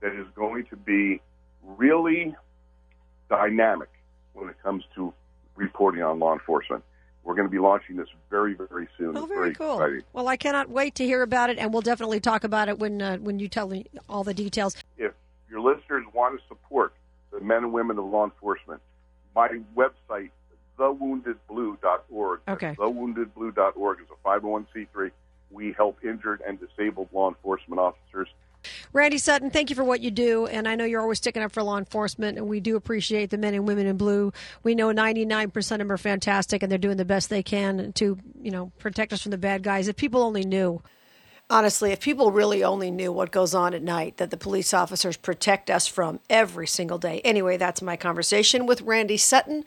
that 0.00 0.12
is 0.14 0.26
going 0.34 0.66
to 0.66 0.76
be 0.76 1.20
really 1.62 2.34
dynamic 3.28 3.90
when 4.32 4.48
it 4.48 4.56
comes 4.62 4.84
to 4.94 5.12
reporting 5.56 6.02
on 6.02 6.18
law 6.18 6.32
enforcement. 6.32 6.82
We're 7.22 7.34
going 7.34 7.46
to 7.46 7.50
be 7.52 7.58
launching 7.58 7.96
this 7.96 8.08
very, 8.30 8.54
very 8.54 8.88
soon. 8.96 9.16
Oh, 9.16 9.24
It's 9.24 9.28
very 9.28 9.54
cool. 9.54 9.74
exciting. 9.74 10.02
Well, 10.14 10.26
I 10.26 10.36
cannot 10.38 10.70
wait 10.70 10.94
to 10.96 11.04
hear 11.04 11.22
about 11.22 11.50
it, 11.50 11.58
and 11.58 11.70
we'll 11.72 11.82
definitely 11.82 12.18
talk 12.18 12.44
about 12.44 12.68
it 12.70 12.78
when 12.78 13.02
uh, 13.02 13.18
when 13.18 13.38
you 13.38 13.46
tell 13.46 13.68
me 13.68 13.84
all 14.08 14.24
the 14.24 14.32
details. 14.32 14.74
If 14.96 15.12
your 15.50 15.60
listeners 15.60 16.04
want 16.14 16.40
to 16.40 16.46
support 16.48 16.94
the 17.30 17.40
men 17.40 17.58
and 17.58 17.72
women 17.74 17.98
of 17.98 18.06
law 18.06 18.24
enforcement, 18.24 18.80
my 19.36 19.48
website, 19.76 20.30
thewoundedblue.org. 20.80 22.40
Okay. 22.48 22.74
Thewoundedblue.org 22.74 23.98
is 24.00 24.06
a 24.10 24.28
501c3. 24.28 25.10
We 25.50 25.72
help 25.72 25.98
injured 26.02 26.42
and 26.46 26.58
disabled 26.58 27.08
law 27.12 27.28
enforcement 27.28 27.80
officers. 27.80 28.28
Randy 28.92 29.18
Sutton, 29.18 29.50
thank 29.50 29.70
you 29.70 29.76
for 29.76 29.84
what 29.84 30.00
you 30.00 30.10
do, 30.10 30.46
and 30.46 30.68
I 30.68 30.74
know 30.74 30.84
you're 30.84 31.00
always 31.00 31.18
sticking 31.18 31.42
up 31.42 31.52
for 31.52 31.62
law 31.62 31.78
enforcement, 31.78 32.36
and 32.36 32.46
we 32.46 32.60
do 32.60 32.76
appreciate 32.76 33.30
the 33.30 33.38
men 33.38 33.54
and 33.54 33.66
women 33.66 33.86
in 33.86 33.96
blue. 33.96 34.32
We 34.62 34.74
know 34.74 34.92
99% 34.92 35.56
of 35.56 35.78
them 35.78 35.92
are 35.92 35.96
fantastic, 35.96 36.62
and 36.62 36.70
they're 36.70 36.78
doing 36.78 36.98
the 36.98 37.04
best 37.04 37.30
they 37.30 37.42
can 37.42 37.92
to, 37.94 38.18
you 38.40 38.50
know, 38.50 38.70
protect 38.78 39.12
us 39.12 39.22
from 39.22 39.30
the 39.30 39.38
bad 39.38 39.62
guys. 39.62 39.88
If 39.88 39.96
people 39.96 40.22
only 40.22 40.44
knew. 40.44 40.82
Honestly, 41.48 41.90
if 41.90 41.98
people 41.98 42.30
really 42.30 42.62
only 42.62 42.92
knew 42.92 43.10
what 43.10 43.32
goes 43.32 43.56
on 43.56 43.74
at 43.74 43.82
night 43.82 44.18
that 44.18 44.30
the 44.30 44.36
police 44.36 44.72
officers 44.72 45.16
protect 45.16 45.68
us 45.68 45.88
from 45.88 46.20
every 46.30 46.68
single 46.68 46.96
day. 46.96 47.20
Anyway, 47.24 47.56
that's 47.56 47.82
my 47.82 47.96
conversation 47.96 48.66
with 48.66 48.82
Randy 48.82 49.16
Sutton, 49.16 49.64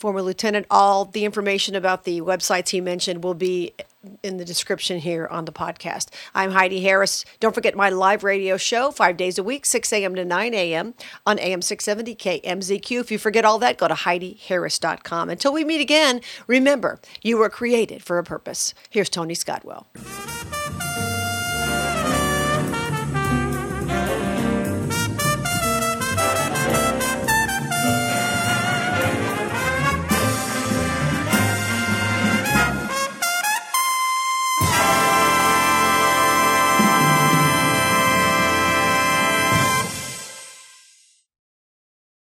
former 0.00 0.22
lieutenant. 0.22 0.66
All 0.70 1.04
the 1.04 1.24
information 1.24 1.74
about 1.74 2.04
the 2.04 2.20
websites 2.20 2.70
he 2.70 2.80
mentioned 2.80 3.22
will 3.22 3.34
be 3.34 3.74
in 4.22 4.38
the 4.38 4.44
description 4.44 4.98
here 4.98 5.26
on 5.26 5.44
the 5.44 5.52
podcast. 5.52 6.08
I'm 6.34 6.52
Heidi 6.52 6.80
Harris. 6.80 7.24
Don't 7.38 7.54
forget 7.54 7.74
my 7.74 7.90
live 7.90 8.24
radio 8.24 8.56
show, 8.56 8.90
five 8.90 9.16
days 9.16 9.38
a 9.38 9.42
week, 9.42 9.66
6 9.66 9.92
a.m. 9.92 10.14
to 10.14 10.24
9 10.24 10.54
a.m. 10.54 10.94
on 11.26 11.38
AM 11.38 11.62
670 11.62 12.16
KMZQ. 12.16 13.00
If 13.00 13.10
you 13.10 13.18
forget 13.18 13.44
all 13.44 13.58
that, 13.58 13.76
go 13.76 13.88
to 13.88 13.94
HeidiHarris.com. 13.94 15.28
Until 15.28 15.52
we 15.52 15.64
meet 15.64 15.80
again, 15.80 16.20
remember, 16.46 16.98
you 17.22 17.36
were 17.36 17.50
created 17.50 18.02
for 18.02 18.18
a 18.18 18.24
purpose. 18.24 18.74
Here's 18.88 19.10
Tony 19.10 19.34
Scottwell. 19.34 19.86